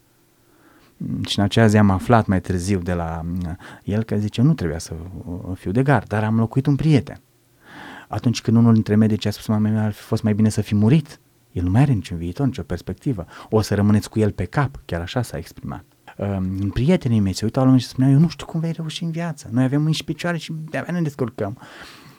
Și 1.27 1.39
în 1.39 1.43
aceea 1.43 1.67
zi 1.67 1.77
am 1.77 1.89
aflat 1.89 2.25
mai 2.25 2.41
târziu 2.41 2.79
de 2.79 2.93
la 2.93 3.25
uh, 3.45 3.51
el 3.83 4.03
că 4.03 4.15
zice, 4.15 4.41
nu 4.41 4.53
trebuia 4.53 4.79
să 4.79 4.93
uh, 5.25 5.35
fiu 5.55 5.71
de 5.71 5.83
gard, 5.83 6.07
dar 6.07 6.23
am 6.23 6.37
locuit 6.37 6.65
un 6.65 6.75
prieten. 6.75 7.21
Atunci 8.07 8.41
când 8.41 8.57
unul 8.57 8.73
dintre 8.73 8.95
medici 8.95 9.25
a 9.25 9.31
spus, 9.31 9.47
mamei 9.47 9.71
mea, 9.71 9.83
ar 9.83 9.91
fi 9.91 10.01
fost 10.01 10.23
mai 10.23 10.33
bine 10.33 10.49
să 10.49 10.61
fi 10.61 10.75
murit, 10.75 11.19
el 11.59 11.65
nu 11.65 11.71
mai 11.71 11.81
are 11.81 11.91
niciun 11.91 12.17
viitor, 12.17 12.45
nicio 12.45 12.63
perspectivă. 12.63 13.25
O 13.49 13.61
să 13.61 13.75
rămâneți 13.75 14.09
cu 14.09 14.19
el 14.19 14.31
pe 14.31 14.45
cap, 14.45 14.81
chiar 14.85 15.01
așa 15.01 15.21
s-a 15.21 15.37
exprimat. 15.37 15.83
Um, 16.17 16.69
prietenii 16.69 17.19
mei 17.19 17.33
se 17.33 17.45
uitau 17.45 17.63
la 17.63 17.69
mine 17.69 17.81
și 17.81 17.87
spuneau, 17.87 18.11
eu 18.11 18.19
nu 18.19 18.27
știu 18.27 18.45
cum 18.45 18.59
vei 18.59 18.71
reuși 18.71 19.03
în 19.03 19.11
viață. 19.11 19.49
Noi 19.51 19.63
avem 19.63 19.85
11 19.85 20.03
picioare 20.03 20.37
și 20.37 20.53
de-abia 20.69 20.93
ne 20.93 21.01
descurcăm. 21.01 21.57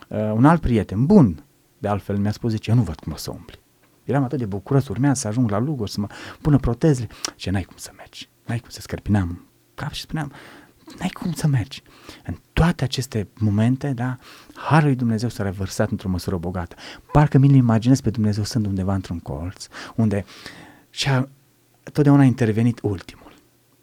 Uh, 0.08 0.18
un 0.18 0.44
alt 0.44 0.60
prieten, 0.60 1.06
bun, 1.06 1.44
de 1.78 1.88
altfel 1.88 2.16
mi-a 2.16 2.32
spus, 2.32 2.50
zice, 2.50 2.70
eu 2.70 2.76
nu 2.76 2.82
văd 2.82 3.00
cum 3.00 3.12
o 3.12 3.16
să 3.16 3.30
umpli. 3.30 3.60
Eram 4.04 4.24
atât 4.24 4.38
de 4.38 4.46
bucuros, 4.46 4.88
urmează 4.88 5.20
să 5.20 5.28
ajung 5.28 5.50
la 5.50 5.58
Lugor, 5.58 5.88
să 5.88 6.00
mă 6.00 6.06
pună 6.40 6.58
protezele. 6.58 7.08
Ce 7.36 7.50
n-ai 7.50 7.62
cum 7.62 7.76
să 7.76 7.90
mergi 7.96 8.28
n-ai 8.50 8.58
cum 8.58 8.68
să 8.70 8.80
scărpinam 8.80 9.44
cap 9.74 9.92
și 9.92 10.00
spuneam, 10.00 10.32
n-ai 10.98 11.08
cum 11.08 11.32
să 11.32 11.46
mergi. 11.46 11.82
În 12.24 12.36
toate 12.52 12.84
aceste 12.84 13.28
momente, 13.38 13.92
da, 13.92 14.16
Harul 14.54 14.86
lui 14.86 14.96
Dumnezeu 14.96 15.28
s-a 15.28 15.42
revărsat 15.42 15.90
într-o 15.90 16.08
măsură 16.08 16.36
bogată. 16.36 16.76
Parcă 17.12 17.38
mi-l 17.38 17.54
imaginez 17.54 18.00
pe 18.00 18.10
Dumnezeu 18.10 18.44
stând 18.44 18.66
undeva 18.66 18.94
într-un 18.94 19.18
colț, 19.18 19.66
unde 19.96 20.24
și-a 20.90 21.28
totdeauna 21.92 22.22
a 22.22 22.24
intervenit 22.24 22.78
ultimul. 22.82 23.32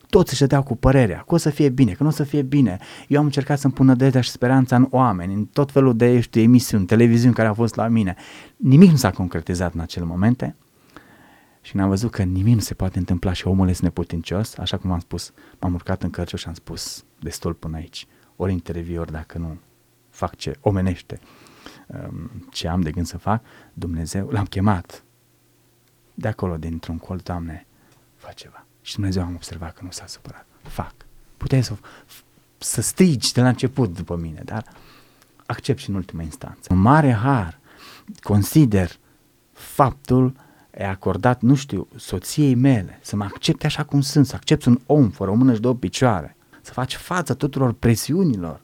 Toți 0.10 0.32
își 0.32 0.41
dădeau 0.41 0.63
cu 0.63 0.76
părerea 0.76 1.24
că 1.28 1.34
o 1.34 1.38
să 1.38 1.50
fie 1.50 1.70
bine, 1.70 1.91
că 1.91 2.04
nu 2.04 2.10
o 2.10 2.12
să 2.12 2.24
fie 2.24 2.41
bine. 2.41 2.78
Eu 3.08 3.20
am 3.20 3.26
încercat 3.26 3.60
să-mi 3.60 3.74
pun 3.74 3.86
nădejdea 3.86 4.22
și 4.22 4.30
speranța 4.30 4.76
în 4.76 4.88
oameni, 4.89 5.34
în 5.34 5.46
tot 5.46 5.72
felul 5.72 5.96
de 5.96 6.20
știu, 6.20 6.41
emisiuni, 6.41 6.86
televiziuni 6.86 7.34
care 7.34 7.48
au 7.48 7.54
fost 7.54 7.76
la 7.76 7.88
mine. 7.88 8.15
Nimic 8.58 8.89
nu 8.89 8.96
s-a 8.96 9.12
concretizat 9.12 9.74
în 9.74 9.80
acele 9.80 10.06
momente 10.06 10.56
Și 11.67 11.75
n-am 11.75 11.89
văzut 11.89 12.12
că 12.12 12.23
nimic 12.23 12.53
nu 12.53 12.60
se 12.60 12.73
poate 12.73 12.97
întâmpla 12.97 13.34
și 13.34 13.47
omul 13.47 13.69
este 13.69 13.84
neputincios, 13.84 14.58
așa 14.58 14.77
cum 14.77 14.91
am 14.91 14.99
spus, 14.99 15.32
m-am 15.60 15.73
urcat 15.73 16.03
în 16.03 16.10
cărciuș 16.10 16.41
și 16.41 16.47
am 16.47 16.53
spus 16.53 17.03
destul 17.19 17.53
până 17.53 17.75
aici. 17.75 18.08
Ori 18.36 18.51
interviu, 18.51 18.99
ori 18.99 19.12
dacă 19.12 19.38
nu 19.38 19.60
fac 20.10 20.36
ce 20.36 20.58
omenește, 20.62 21.19
um, 21.88 22.32
ce 22.51 22.67
am 22.67 22.82
de 22.82 22.91
gând 22.91 23.06
să 23.06 23.17
fac, 23.17 23.43
Dumnezeu, 23.73 24.30
l-am 24.30 24.45
chemat 24.45 25.03
de 26.13 26.27
acolo, 26.27 26.58
dintr-un 26.58 26.97
colț, 26.97 27.23
Doamne, 27.23 27.67
fă 28.15 28.32
ceva. 28.36 28.65
Și 28.82 28.95
Dumnezeu 28.95 29.23
am 29.23 29.34
observat 29.36 29.73
că 29.73 29.84
nu 29.84 29.91
s-a 29.91 30.06
supărat. 30.08 30.45
Fac. 30.62 30.93
Puteai 31.38 31.63
să, 31.63 31.73
să 32.58 32.82
strigi 32.82 33.34
de 33.34 33.41
la 33.41 33.47
început 33.47 33.93
după 33.93 34.15
mine, 34.15 34.41
dar 34.45 34.63
accept 35.45 35.80
și 35.80 35.89
în 35.89 35.95
ultima 35.95 36.21
instanță. 36.21 36.73
Un 36.73 36.80
mare 36.80 37.12
har 37.12 37.60
consider 38.21 38.99
faptul 39.51 40.27
e 40.30 40.45
acordat, 40.86 41.42
nu 41.42 41.56
știu, 41.56 41.88
soției 41.96 42.56
mele, 42.56 43.00
să 43.02 43.16
mă 43.16 43.24
accepte 43.24 43.66
așa 43.66 43.84
cum 43.84 44.02
sunt, 44.02 44.26
să 44.26 44.36
accept 44.36 44.66
un 44.66 44.80
om 44.86 45.10
fără 45.10 45.32
o 45.32 45.34
mână 45.34 45.54
și 45.54 45.60
două 45.60 45.76
picioare, 45.76 46.36
să 46.62 46.72
faci 46.72 46.96
față 46.96 47.34
tuturor 47.34 47.74
presiunilor, 47.74 48.62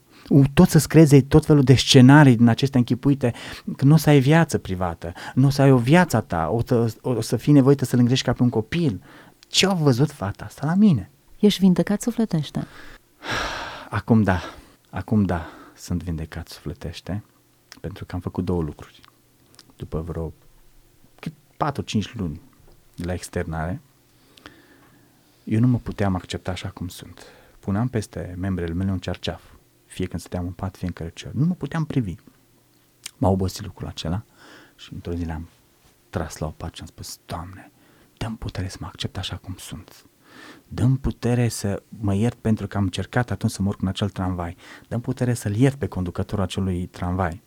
tot 0.53 0.69
să 0.69 0.79
screze 0.79 1.21
tot 1.21 1.45
felul 1.45 1.63
de 1.63 1.75
scenarii 1.75 2.35
din 2.35 2.47
acestea 2.47 2.79
închipuite, 2.79 3.33
că 3.75 3.85
nu 3.85 3.93
o 3.93 3.97
să 3.97 4.09
ai 4.09 4.19
viață 4.19 4.57
privată, 4.57 5.13
nu 5.33 5.47
o 5.47 5.49
să 5.49 5.61
ai 5.61 5.71
o 5.71 5.77
viață 5.77 6.19
ta, 6.19 6.49
o 6.51 6.61
să, 6.65 6.93
o 7.01 7.21
să 7.21 7.35
fii 7.35 7.53
nevoită 7.53 7.85
să-l 7.85 7.99
îngrești 7.99 8.25
ca 8.25 8.33
pe 8.33 8.43
un 8.43 8.49
copil. 8.49 9.01
Ce 9.47 9.67
a 9.67 9.73
văzut 9.73 10.11
fata 10.11 10.45
asta 10.45 10.65
la 10.65 10.73
mine? 10.73 11.09
Ești 11.39 11.59
vindecat 11.59 12.01
sufletește? 12.01 12.67
Acum 13.89 14.23
da, 14.23 14.41
acum 14.89 15.23
da, 15.23 15.45
sunt 15.75 16.03
vindecat 16.03 16.47
sufletește, 16.47 17.23
pentru 17.81 18.05
că 18.05 18.15
am 18.15 18.21
făcut 18.21 18.45
două 18.45 18.61
lucruri. 18.61 19.01
După 19.75 20.03
vreo 20.07 20.33
4-5 21.71 22.13
luni 22.13 22.41
de 22.95 23.05
la 23.05 23.13
externare, 23.13 23.81
eu 25.43 25.59
nu 25.59 25.67
mă 25.67 25.77
puteam 25.77 26.15
accepta 26.15 26.51
așa 26.51 26.69
cum 26.69 26.87
sunt. 26.87 27.23
Puneam 27.59 27.87
peste 27.87 28.35
membrele 28.37 28.73
mele 28.73 28.91
un 28.91 28.99
cerceaf, 28.99 29.41
fie 29.85 30.05
când 30.05 30.21
stăteam 30.21 30.45
în 30.45 30.51
pat, 30.51 30.77
fie 30.77 30.87
în 30.87 30.93
cărcior. 30.93 31.33
Nu 31.33 31.45
mă 31.45 31.53
puteam 31.53 31.85
privi. 31.85 32.15
M-a 33.17 33.29
obosit 33.29 33.65
lucrul 33.65 33.87
acela 33.87 34.23
și 34.75 34.93
într-o 34.93 35.13
zi 35.13 35.23
le-am 35.23 35.49
tras 36.09 36.37
la 36.37 36.47
o 36.47 36.49
parte 36.49 36.75
și 36.75 36.81
am 36.81 36.87
spus, 36.87 37.19
Doamne, 37.25 37.71
dăm 38.17 38.35
putere 38.35 38.67
să 38.67 38.77
mă 38.79 38.87
accept 38.87 39.17
așa 39.17 39.35
cum 39.35 39.55
sunt. 39.57 40.05
Dăm 40.67 40.97
putere 40.97 41.47
să 41.47 41.81
mă 41.89 42.15
iert 42.15 42.37
pentru 42.37 42.67
că 42.67 42.77
am 42.77 42.83
încercat 42.83 43.31
atunci 43.31 43.51
să 43.51 43.61
mă 43.61 43.67
urc 43.67 43.81
în 43.81 43.87
acel 43.87 44.09
tramvai. 44.09 44.55
Dăm 44.87 45.01
putere 45.01 45.33
să-l 45.33 45.55
iert 45.55 45.75
pe 45.75 45.87
conducătorul 45.87 46.43
acelui 46.43 46.85
tramvai. 46.85 47.41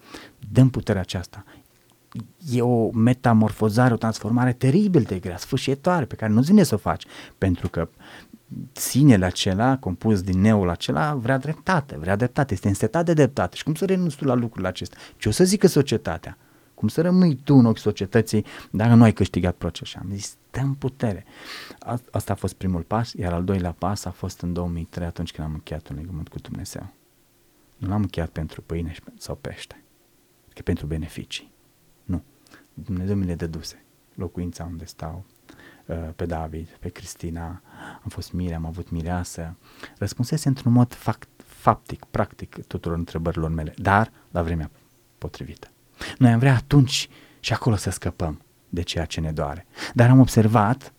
Dăm 0.52 0.70
puterea 0.70 1.00
aceasta 1.00 1.44
e 2.52 2.62
o 2.62 2.90
metamorfozare, 2.90 3.94
o 3.94 3.96
transformare 3.96 4.52
teribil 4.52 5.02
de 5.02 5.18
grea, 5.18 5.37
sfâșietoare, 5.37 6.05
pe 6.05 6.14
care 6.14 6.33
nu-ți 6.33 6.46
vine 6.46 6.62
să 6.62 6.74
o 6.74 6.79
faci, 6.79 7.05
pentru 7.38 7.68
că 7.68 7.88
sinele 8.72 9.24
acela, 9.24 9.79
compus 9.79 10.22
din 10.22 10.40
neul 10.40 10.68
acela, 10.68 11.14
vrea 11.14 11.38
dreptate, 11.38 11.96
vrea 11.98 12.16
dreptate, 12.16 12.55
este 12.55 12.68
însetat 12.68 13.05
de 13.05 13.12
dreptate. 13.12 13.57
Și 13.57 13.64
cum 13.64 13.74
să 13.74 13.85
renunți 13.85 14.16
tu 14.16 14.24
la 14.24 14.35
lucrurile 14.35 14.68
acestea? 14.68 14.98
Ce 15.16 15.29
o 15.29 15.33
să 15.33 15.44
zică 15.44 15.66
societatea? 15.66 16.38
Cum 16.74 16.88
să 16.88 17.00
rămâi 17.00 17.35
tu 17.44 17.55
în 17.55 17.64
ochii 17.64 17.83
societății 17.83 18.44
dacă 18.70 18.94
nu 18.94 19.02
ai 19.02 19.12
câștigat 19.12 19.55
procesul? 19.55 19.87
Și 19.87 19.96
am 19.96 20.16
zis, 20.16 20.37
dă 20.50 20.61
putere. 20.79 21.24
Asta 22.11 22.33
a 22.33 22.37
fost 22.37 22.55
primul 22.55 22.83
pas, 22.83 23.12
iar 23.12 23.33
al 23.33 23.44
doilea 23.44 23.72
pas 23.79 24.05
a 24.05 24.11
fost 24.11 24.40
în 24.40 24.52
2003, 24.52 25.07
atunci 25.07 25.33
când 25.33 25.46
am 25.46 25.52
încheiat 25.52 25.88
un 25.88 25.96
legământ 25.96 26.29
cu 26.29 26.38
Dumnezeu. 26.38 26.92
Nu 27.76 27.88
l-am 27.88 28.00
încheiat 28.00 28.29
pentru 28.29 28.62
pâine 28.62 28.94
sau 29.18 29.35
pește, 29.40 29.85
că 30.55 30.62
pentru 30.62 30.87
beneficii. 30.87 31.55
Nu. 32.76 32.82
Dumnezeu 32.84 33.16
mi 33.16 33.24
le 33.24 33.34
dăduse. 33.34 33.84
Locuința 34.14 34.64
unde 34.64 34.84
stau, 34.84 35.24
uh, 35.86 35.96
pe 36.16 36.26
David, 36.26 36.68
pe 36.80 36.88
Cristina, 36.88 37.62
am 38.02 38.08
fost 38.08 38.32
mire, 38.32 38.54
am 38.54 38.64
avut 38.64 38.90
mireasă. 38.90 39.56
Răspunsese 39.98 40.48
într-un 40.48 40.72
mod 40.72 40.94
fact, 40.94 41.28
faptic, 41.36 42.04
practic 42.04 42.66
tuturor 42.66 42.96
întrebărilor 42.96 43.50
mele, 43.50 43.74
dar 43.78 44.12
la 44.30 44.42
vremea 44.42 44.70
potrivită. 45.18 45.70
Noi 46.18 46.32
am 46.32 46.38
vrea 46.38 46.54
atunci 46.54 47.08
și 47.40 47.52
acolo 47.52 47.76
să 47.76 47.90
scăpăm 47.90 48.40
de 48.68 48.82
ceea 48.82 49.04
ce 49.04 49.20
ne 49.20 49.32
doare. 49.32 49.66
Dar 49.94 50.10
am 50.10 50.20
observat, 50.20 50.92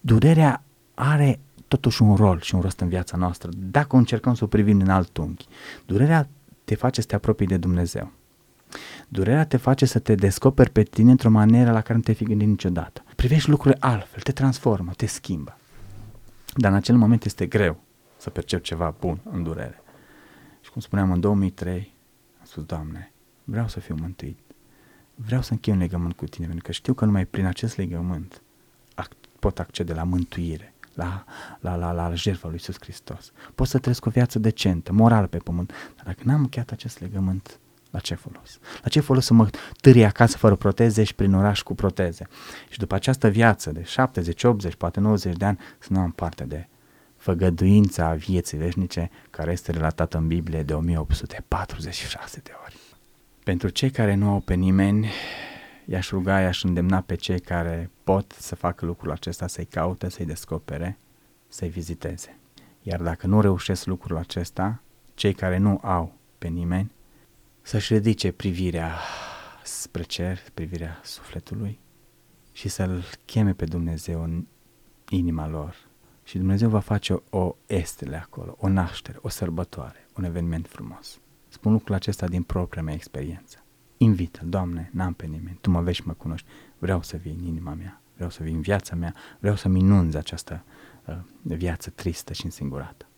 durerea 0.00 0.64
are 0.94 1.40
totuși 1.68 2.02
un 2.02 2.14
rol 2.14 2.40
și 2.40 2.54
un 2.54 2.60
rost 2.60 2.80
în 2.80 2.88
viața 2.88 3.16
noastră, 3.16 3.50
dacă 3.56 3.96
o 3.96 3.98
încercăm 3.98 4.34
să 4.34 4.44
o 4.44 4.46
privim 4.46 4.80
în 4.80 4.90
alt 4.90 5.16
unghi. 5.16 5.46
Durerea 5.86 6.28
te 6.64 6.74
face 6.74 7.00
să 7.00 7.06
te 7.06 7.14
apropii 7.14 7.46
de 7.46 7.56
Dumnezeu. 7.56 8.12
Durerea 9.08 9.46
te 9.46 9.56
face 9.56 9.86
să 9.86 9.98
te 9.98 10.14
descoperi 10.14 10.70
pe 10.70 10.82
tine 10.82 11.10
într-o 11.10 11.30
manieră 11.30 11.72
la 11.72 11.80
care 11.80 11.94
nu 11.94 12.00
te-ai 12.00 12.16
fi 12.16 12.24
gândit 12.24 12.48
niciodată. 12.48 13.04
Privești 13.16 13.50
lucrurile 13.50 13.80
altfel, 13.80 14.22
te 14.22 14.32
transformă, 14.32 14.92
te 14.96 15.06
schimbă. 15.06 15.58
Dar 16.56 16.70
în 16.70 16.76
acel 16.76 16.96
moment 16.96 17.24
este 17.24 17.46
greu 17.46 17.80
să 18.16 18.30
percep 18.30 18.62
ceva 18.62 18.94
bun 19.00 19.20
în 19.30 19.42
durere. 19.42 19.82
Și 20.60 20.70
cum 20.70 20.80
spuneam, 20.80 21.12
în 21.12 21.20
2003 21.20 21.94
am 22.40 22.46
spus, 22.46 22.64
Doamne, 22.64 23.12
vreau 23.44 23.68
să 23.68 23.80
fiu 23.80 23.96
mântuit. 24.00 24.38
Vreau 25.14 25.42
să 25.42 25.52
închei 25.52 25.72
un 25.72 25.78
legământ 25.78 26.12
cu 26.12 26.24
tine, 26.24 26.46
pentru 26.46 26.64
că 26.64 26.72
știu 26.72 26.94
că 26.94 27.04
numai 27.04 27.26
prin 27.26 27.44
acest 27.44 27.76
legământ 27.76 28.42
ac- 29.02 29.38
pot 29.38 29.58
accede 29.58 29.92
la 29.92 30.02
mântuire, 30.02 30.74
la, 30.94 31.24
la, 31.60 31.76
la, 31.76 31.92
la 31.92 32.14
jertfa 32.14 32.46
lui 32.46 32.56
Iisus 32.56 32.76
Hristos. 32.80 33.32
Pot 33.54 33.66
să 33.66 33.78
trăiesc 33.78 34.06
o 34.06 34.10
viață 34.10 34.38
decentă, 34.38 34.92
morală 34.92 35.26
pe 35.26 35.38
pământ, 35.38 35.72
dar 35.96 36.04
dacă 36.04 36.20
n-am 36.24 36.40
încheiat 36.40 36.70
acest 36.70 37.00
legământ, 37.00 37.58
la 37.94 38.00
ce 38.00 38.14
folos? 38.14 38.58
La 38.82 38.88
ce 38.88 39.00
folos 39.00 39.24
să 39.24 39.34
mă 39.34 39.48
târi 39.80 40.04
acasă 40.04 40.36
fără 40.36 40.54
proteze 40.54 41.04
și 41.04 41.14
prin 41.14 41.34
oraș 41.34 41.62
cu 41.62 41.74
proteze? 41.74 42.26
Și 42.68 42.78
după 42.78 42.94
această 42.94 43.28
viață 43.28 43.72
de 43.72 43.82
70, 43.82 44.44
80, 44.44 44.74
poate 44.74 45.00
90 45.00 45.36
de 45.36 45.44
ani 45.44 45.58
să 45.78 45.88
nu 45.92 46.00
am 46.00 46.10
parte 46.10 46.44
de 46.44 46.68
făgăduința 47.16 48.14
vieții 48.14 48.58
veșnice 48.58 49.10
care 49.30 49.52
este 49.52 49.72
relatată 49.72 50.16
în 50.16 50.26
Biblie 50.26 50.62
de 50.62 50.74
1846 50.74 52.40
de 52.42 52.50
ori. 52.64 52.76
Pentru 53.44 53.68
cei 53.68 53.90
care 53.90 54.14
nu 54.14 54.30
au 54.30 54.40
pe 54.40 54.54
nimeni, 54.54 55.08
i-aș 55.84 56.10
ruga, 56.10 56.40
i-aș 56.40 56.62
îndemna 56.62 57.00
pe 57.00 57.14
cei 57.14 57.40
care 57.40 57.90
pot 58.04 58.34
să 58.38 58.54
facă 58.54 58.86
lucrul 58.86 59.10
acesta, 59.10 59.46
să-i 59.46 59.64
caute, 59.64 60.08
să-i 60.08 60.26
descopere, 60.26 60.98
să-i 61.48 61.68
viziteze. 61.68 62.38
Iar 62.82 63.00
dacă 63.00 63.26
nu 63.26 63.40
reușesc 63.40 63.86
lucrul 63.86 64.16
acesta, 64.16 64.80
cei 65.14 65.32
care 65.32 65.58
nu 65.58 65.80
au 65.82 66.14
pe 66.38 66.48
nimeni, 66.48 66.92
să-și 67.66 67.94
ridice 67.94 68.32
privirea 68.32 68.98
spre 69.62 70.02
cer, 70.02 70.38
privirea 70.54 71.00
sufletului 71.04 71.78
și 72.52 72.68
să-L 72.68 73.04
cheme 73.24 73.52
pe 73.52 73.64
Dumnezeu 73.64 74.22
în 74.22 74.46
inima 75.08 75.48
lor. 75.48 75.76
Și 76.22 76.38
Dumnezeu 76.38 76.68
va 76.68 76.80
face 76.80 77.12
o, 77.12 77.38
o 77.38 77.56
estele 77.66 78.16
acolo, 78.16 78.56
o 78.58 78.68
naștere, 78.68 79.18
o 79.20 79.28
sărbătoare, 79.28 80.08
un 80.16 80.24
eveniment 80.24 80.66
frumos. 80.66 81.20
Spun 81.48 81.72
lucrul 81.72 81.94
acesta 81.94 82.28
din 82.28 82.42
propria 82.42 82.82
mea 82.82 82.94
experiență. 82.94 83.64
Invită, 83.96 84.40
Doamne, 84.44 84.90
n-am 84.92 85.12
pe 85.12 85.26
nimeni, 85.26 85.58
Tu 85.60 85.70
mă 85.70 85.80
vezi 85.80 85.96
și 85.96 86.06
mă 86.06 86.12
cunoști, 86.12 86.48
vreau 86.78 87.02
să 87.02 87.16
vii 87.16 87.36
în 87.38 87.44
inima 87.44 87.74
mea, 87.74 88.00
vreau 88.14 88.30
să 88.30 88.42
vii 88.42 88.54
în 88.54 88.60
viața 88.60 88.94
mea, 88.94 89.14
vreau 89.38 89.56
să 89.56 89.68
minunzi 89.68 90.16
această 90.16 90.64
uh, 91.04 91.16
viață 91.42 91.90
tristă 91.90 92.32
și 92.32 92.44
însingurată. 92.44 93.08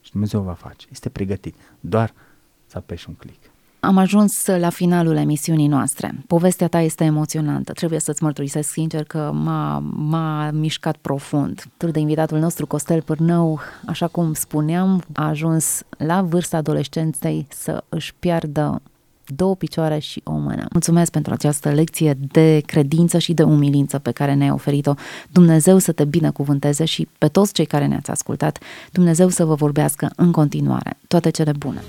Și 0.00 0.10
Dumnezeu 0.10 0.42
va 0.42 0.54
face, 0.54 0.86
este 0.90 1.08
pregătit, 1.08 1.54
doar 1.80 2.14
să 2.66 2.78
apeși 2.78 3.08
un 3.08 3.14
click. 3.14 3.52
Am 3.84 3.96
ajuns 3.96 4.46
la 4.46 4.68
finalul 4.68 5.16
emisiunii 5.16 5.66
noastre. 5.66 6.14
Povestea 6.26 6.68
ta 6.68 6.80
este 6.80 7.04
emoționantă. 7.04 7.72
Trebuie 7.72 8.00
să-ți 8.00 8.22
mărturisesc 8.22 8.70
sincer 8.70 9.04
că 9.04 9.30
m-a, 9.34 9.78
m-a 9.96 10.50
mișcat 10.50 10.96
profund. 10.96 11.64
Tur 11.76 11.90
de 11.90 11.98
invitatul 11.98 12.38
nostru, 12.38 12.66
Costel 12.66 13.02
Pârnău, 13.02 13.60
așa 13.86 14.06
cum 14.06 14.32
spuneam, 14.32 15.02
a 15.12 15.28
ajuns 15.28 15.82
la 15.98 16.22
vârsta 16.22 16.56
adolescenței 16.56 17.46
să 17.50 17.84
își 17.88 18.14
piardă 18.18 18.82
două 19.26 19.54
picioare 19.54 19.98
și 19.98 20.20
o 20.24 20.32
mână. 20.32 20.66
Mulțumesc 20.72 21.10
pentru 21.10 21.32
această 21.32 21.70
lecție 21.70 22.18
de 22.32 22.62
credință 22.66 23.18
și 23.18 23.34
de 23.34 23.42
umilință 23.42 23.98
pe 23.98 24.10
care 24.10 24.34
ne-ai 24.34 24.50
oferit-o. 24.50 24.94
Dumnezeu 25.32 25.78
să 25.78 25.92
te 25.92 26.04
binecuvânteze 26.04 26.84
și 26.84 27.08
pe 27.18 27.28
toți 27.28 27.52
cei 27.52 27.66
care 27.66 27.86
ne-ați 27.86 28.10
ascultat, 28.10 28.58
Dumnezeu 28.92 29.28
să 29.28 29.44
vă 29.44 29.54
vorbească 29.54 30.10
în 30.16 30.30
continuare. 30.30 30.96
Toate 31.08 31.30
cele 31.30 31.52
bune! 31.58 31.82